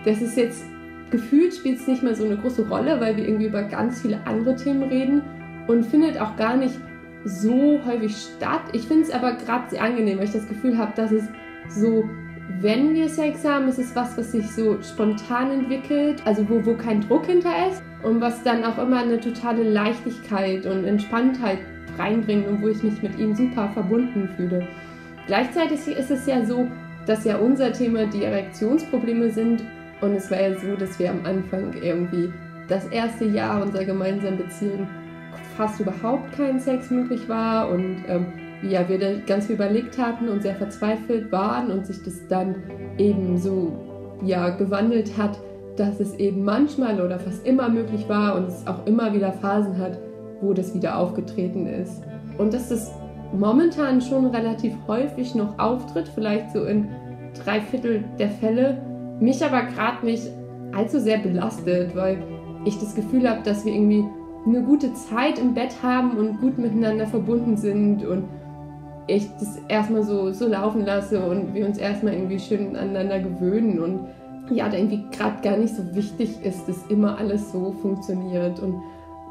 das 0.05 0.23
ist 0.23 0.37
jetzt 0.37 0.65
gefühlt 1.11 1.55
spielt 1.55 1.81
es 1.81 1.87
nicht 1.87 2.03
mehr 2.03 2.15
so 2.15 2.25
eine 2.25 2.37
große 2.37 2.69
Rolle, 2.69 3.01
weil 3.01 3.17
wir 3.17 3.27
irgendwie 3.27 3.47
über 3.47 3.63
ganz 3.63 4.03
viele 4.03 4.21
andere 4.27 4.57
Themen 4.57 4.83
reden 4.83 5.23
und 5.67 5.85
findet 5.85 6.21
auch 6.21 6.37
gar 6.37 6.57
nicht 6.57 6.75
so 7.25 7.81
häufig 7.85 8.17
statt. 8.17 8.63
Ich 8.73 8.83
finde 8.83 9.05
es 9.05 9.11
aber 9.11 9.33
gerade 9.33 9.71
sehr 9.71 9.83
angenehm, 9.83 10.19
weil 10.19 10.27
ich 10.27 10.33
das 10.33 10.49
Gefühl 10.49 10.79
habe, 10.79 10.93
dass 10.95 11.11
es 11.13 11.25
so, 11.69 12.09
wenn 12.61 12.95
wir 12.95 13.09
Sex 13.09 13.45
haben, 13.45 13.69
ist 13.69 13.79
es 13.79 13.95
was, 13.95 14.17
was 14.17 14.33
sich 14.33 14.51
so 14.51 14.81
spontan 14.83 15.51
entwickelt, 15.51 16.23
also 16.25 16.49
wo, 16.49 16.65
wo 16.65 16.75
kein 16.75 17.01
Druck 17.03 17.27
hinter 17.27 17.53
ist 17.71 17.83
und 18.03 18.21
was 18.21 18.43
dann 18.43 18.65
auch 18.65 18.79
immer 18.79 18.99
eine 18.99 19.21
totale 19.21 19.63
Leichtigkeit 19.63 20.65
und 20.67 20.85
Entspanntheit 20.85 21.59
reinbringt 21.99 22.47
und 22.47 22.63
wo 22.63 22.69
ich 22.69 22.83
mich 22.83 23.03
mit 23.03 23.19
ihm 23.19 23.35
super 23.35 23.69
verbunden 23.75 24.29
fühle. 24.37 24.67
Gleichzeitig 25.29 25.87
ist 25.87 26.11
es 26.11 26.27
ja 26.27 26.45
so, 26.45 26.67
dass 27.07 27.25
ja 27.25 27.37
unser 27.37 27.73
Thema 27.73 28.07
die 28.07 28.25
Erektionsprobleme 28.25 29.31
sind 29.31 29.63
und 30.01 30.15
es 30.15 30.31
war 30.31 30.41
ja 30.41 30.59
so, 30.59 30.75
dass 30.75 30.99
wir 30.99 31.11
am 31.11 31.25
Anfang 31.25 31.75
irgendwie 31.83 32.33
das 32.67 32.87
erste 32.89 33.27
Jahr 33.27 33.63
unserer 33.63 33.85
gemeinsamen 33.85 34.39
Beziehung 34.39 34.89
fast 35.57 35.81
überhaupt 35.81 36.33
kein 36.33 36.59
Sex 36.59 36.91
möglich 36.91 37.29
war 37.29 37.69
und 37.69 38.05
ähm, 38.09 38.27
ja, 38.63 38.89
wir 38.89 38.99
da 38.99 39.13
ganz 39.27 39.47
viel 39.47 39.57
überlegt 39.57 39.99
hatten 39.99 40.31
und 40.31 40.43
sehr 40.43 40.55
verzweifelt 40.55 41.31
waren 41.31 41.71
und 41.71 41.87
sich 41.87 42.03
das 42.03 42.27
dann 42.29 42.57
eben 42.97 43.37
so 43.37 44.19
ja, 44.25 44.49
gewandelt 44.49 45.17
hat, 45.19 45.39
dass 45.77 46.01
es 46.01 46.15
eben 46.15 46.43
manchmal 46.43 47.01
oder 47.03 47.19
fast 47.19 47.47
immer 47.47 47.69
möglich 47.69 48.09
war 48.09 48.35
und 48.37 48.49
es 48.49 48.67
auch 48.67 48.87
immer 48.87 49.13
wieder 49.13 49.33
Phasen 49.33 49.79
hat, 49.79 49.99
wo 50.41 50.55
das 50.55 50.75
wieder 50.75 50.97
aufgetreten 50.97 51.67
ist. 51.67 52.03
Und 52.39 52.55
dass 52.55 52.71
das 52.71 52.93
momentan 53.33 54.01
schon 54.01 54.27
relativ 54.27 54.75
häufig 54.87 55.35
noch 55.35 55.59
auftritt, 55.59 56.09
vielleicht 56.09 56.53
so 56.53 56.65
in 56.65 56.89
drei 57.45 57.61
Viertel 57.61 58.05
der 58.19 58.31
Fälle, 58.31 58.81
mich 59.21 59.45
aber 59.45 59.63
gerade 59.63 60.05
nicht 60.05 60.29
allzu 60.73 61.01
sehr 61.01 61.19
belastet, 61.19 61.95
weil 61.95 62.23
ich 62.65 62.79
das 62.79 62.95
Gefühl 62.95 63.29
habe, 63.29 63.43
dass 63.43 63.65
wir 63.65 63.73
irgendwie 63.73 64.05
eine 64.47 64.63
gute 64.63 64.93
Zeit 64.95 65.39
im 65.39 65.55
Bett 65.55 65.83
haben 65.83 66.17
und 66.17 66.41
gut 66.41 66.59
miteinander 66.59 67.07
verbunden 67.07 67.57
sind 67.57 68.05
und 68.05 68.25
ich 69.07 69.29
das 69.39 69.59
erstmal 69.69 70.03
so, 70.03 70.33
so 70.33 70.47
laufen 70.47 70.85
lasse 70.85 71.21
und 71.21 71.55
wir 71.55 71.67
uns 71.67 71.79
erstmal 71.79 72.13
irgendwie 72.13 72.39
schön 72.39 72.77
aneinander 72.77 73.21
gewöhnen 73.21 73.81
und 73.81 74.01
ja, 74.51 74.69
da 74.69 74.77
irgendwie 74.77 75.05
gerade 75.11 75.43
gar 75.43 75.57
nicht 75.57 75.75
so 75.75 75.95
wichtig 75.95 76.43
ist, 76.43 76.69
dass 76.69 76.87
immer 76.87 77.19
alles 77.19 77.53
so 77.53 77.73
funktioniert. 77.83 78.61
Und 78.61 78.83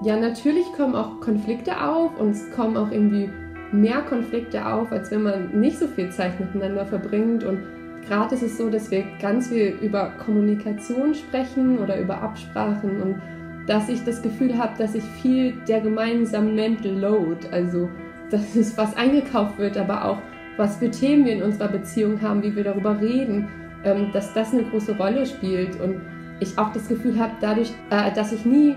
ja, 0.04 0.16
natürlich 0.16 0.66
kommen 0.74 0.96
auch 0.96 1.20
Konflikte 1.22 1.82
auf 1.82 2.12
und 2.20 2.32
es 2.32 2.52
kommen 2.52 2.78
auch 2.78 2.92
irgendwie 2.92 3.30
mehr 3.72 4.02
Konflikte 4.02 4.66
auf, 4.66 4.92
als 4.92 5.12
wenn 5.12 5.24
man 5.24 5.60
nicht 5.60 5.78
so 5.78 5.88
viel 5.88 6.10
Zeit 6.10 6.40
miteinander 6.40 6.86
verbringt. 6.86 7.44
Und 7.44 7.60
gerade 8.08 8.36
ist 8.36 8.44
es 8.44 8.58
so, 8.58 8.70
dass 8.70 8.90
wir 8.92 9.04
ganz 9.22 9.50
viel 9.50 9.78
über 9.82 10.14
Kommunikation 10.24 11.14
sprechen 11.14 11.80
oder 11.80 12.00
über 12.00 12.22
Absprachen 12.22 13.02
und 13.02 13.22
dass 13.68 13.90
ich 13.90 14.04
das 14.06 14.22
Gefühl 14.22 14.58
habe, 14.58 14.78
dass 14.78 14.96
ich 14.96 15.04
viel 15.04 15.54
der 15.68 15.82
gemeinsamen 15.82 16.56
Mental 16.56 16.94
Load, 16.94 17.48
also 17.52 17.90
dass 18.32 18.56
es 18.56 18.78
was 18.78 18.96
eingekauft 18.96 19.58
wird, 19.58 19.78
aber 19.78 20.06
auch 20.06 20.18
was 20.58 20.78
für 20.78 20.90
Themen 20.90 21.26
wir 21.26 21.34
in 21.34 21.44
unserer 21.44 21.68
Beziehung 21.68 22.22
haben, 22.22 22.42
wie 22.44 22.56
wir 22.56 22.64
darüber 22.64 23.00
reden, 23.00 23.48
ähm, 23.84 24.10
dass 24.14 24.34
das 24.34 24.54
eine 24.54 24.64
große 24.64 24.98
Rolle 24.98 25.26
spielt. 25.26 25.80
Und 25.80 26.02
ich 26.40 26.58
auch 26.58 26.72
das 26.74 26.88
Gefühl 26.88 27.20
habe, 27.20 27.34
dadurch, 27.42 27.72
äh, 27.90 28.12
dass 28.14 28.32
ich 28.32 28.46
nie 28.46 28.76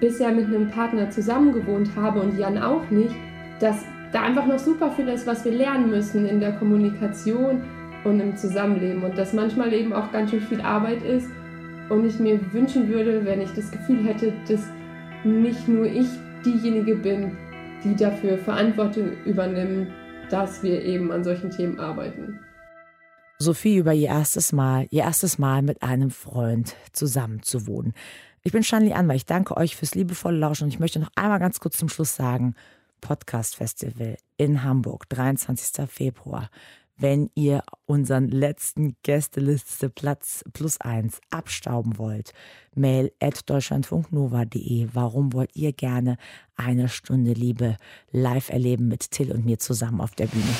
bisher 0.00 0.32
mit 0.32 0.46
einem 0.46 0.68
Partner 0.68 1.10
zusammengewohnt 1.10 1.90
habe 1.96 2.20
und 2.20 2.38
Jan 2.38 2.58
auch 2.58 2.90
nicht, 2.90 3.14
dass 3.60 3.84
da 4.12 4.22
einfach 4.22 4.46
noch 4.46 4.58
super 4.58 4.90
viel 4.90 5.08
ist, 5.08 5.26
was 5.26 5.44
wir 5.44 5.52
lernen 5.52 5.90
müssen 5.90 6.26
in 6.26 6.38
der 6.38 6.52
Kommunikation 6.52 7.62
und 8.04 8.20
im 8.20 8.36
Zusammenleben 8.36 9.02
und 9.02 9.16
dass 9.16 9.32
manchmal 9.32 9.72
eben 9.72 9.92
auch 9.92 10.12
ganz 10.12 10.30
schön 10.30 10.42
viel 10.42 10.60
Arbeit 10.60 11.02
ist 11.02 11.28
und 11.88 12.04
ich 12.04 12.18
mir 12.18 12.40
wünschen 12.52 12.88
würde, 12.88 13.24
wenn 13.24 13.40
ich 13.40 13.52
das 13.52 13.70
Gefühl 13.70 14.04
hätte, 14.04 14.32
dass 14.48 14.68
nicht 15.24 15.68
nur 15.68 15.86
ich 15.86 16.08
diejenige 16.44 16.96
bin, 16.96 17.36
die 17.84 17.96
dafür 17.96 18.38
Verantwortung 18.38 19.12
übernimmt, 19.24 19.88
dass 20.30 20.62
wir 20.62 20.82
eben 20.82 21.10
an 21.12 21.24
solchen 21.24 21.50
Themen 21.50 21.78
arbeiten. 21.78 22.40
Sophie 23.38 23.76
über 23.76 23.92
ihr 23.92 24.08
erstes 24.08 24.52
Mal, 24.52 24.86
ihr 24.90 25.02
erstes 25.02 25.38
Mal 25.38 25.62
mit 25.62 25.82
einem 25.82 26.10
Freund 26.10 26.76
zusammenzuwohnen. 26.92 27.92
Ich 28.44 28.52
bin 28.52 28.62
Stanley 28.62 28.92
Anwar. 28.92 29.16
Ich 29.16 29.26
danke 29.26 29.56
euch 29.56 29.76
fürs 29.76 29.94
liebevolle 29.94 30.38
Lauschen 30.38 30.64
und 30.64 30.70
ich 30.70 30.80
möchte 30.80 31.00
noch 31.00 31.10
einmal 31.14 31.38
ganz 31.38 31.60
kurz 31.60 31.76
zum 31.76 31.88
Schluss 31.88 32.14
sagen, 32.16 32.54
Podcast 33.02 33.56
Festival 33.56 34.16
in 34.38 34.64
Hamburg, 34.64 35.06
23. 35.10 35.86
Februar. 35.86 36.48
Wenn 36.96 37.30
ihr 37.34 37.62
unseren 37.84 38.28
letzten 38.28 38.96
Gästeliste 39.02 39.90
Platz 39.90 40.44
plus 40.52 40.80
eins 40.80 41.20
abstauben 41.30 41.98
wollt, 41.98 42.32
mail 42.74 43.12
at 43.20 43.50
deutschlandfunknova.de. 43.50 44.88
Warum 44.92 45.32
wollt 45.32 45.54
ihr 45.54 45.72
gerne 45.72 46.16
eine 46.54 46.88
Stunde 46.88 47.32
Liebe 47.32 47.76
live 48.10 48.50
erleben 48.50 48.88
mit 48.88 49.10
Till 49.10 49.32
und 49.32 49.44
mir 49.44 49.58
zusammen 49.58 50.00
auf 50.00 50.12
der 50.12 50.26
Bühne? 50.26 50.54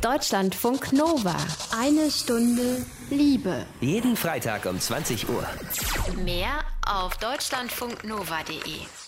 Deutschlandfunk 0.00 0.92
Nova. 0.92 1.36
Eine 1.78 2.10
Stunde 2.10 2.84
Liebe. 3.10 3.66
Jeden 3.80 4.16
Freitag 4.16 4.66
um 4.66 4.80
20 4.80 5.28
Uhr. 5.28 5.46
Mehr 6.24 6.60
auf 6.86 7.16
deutschlandfunknova.de. 7.18 9.03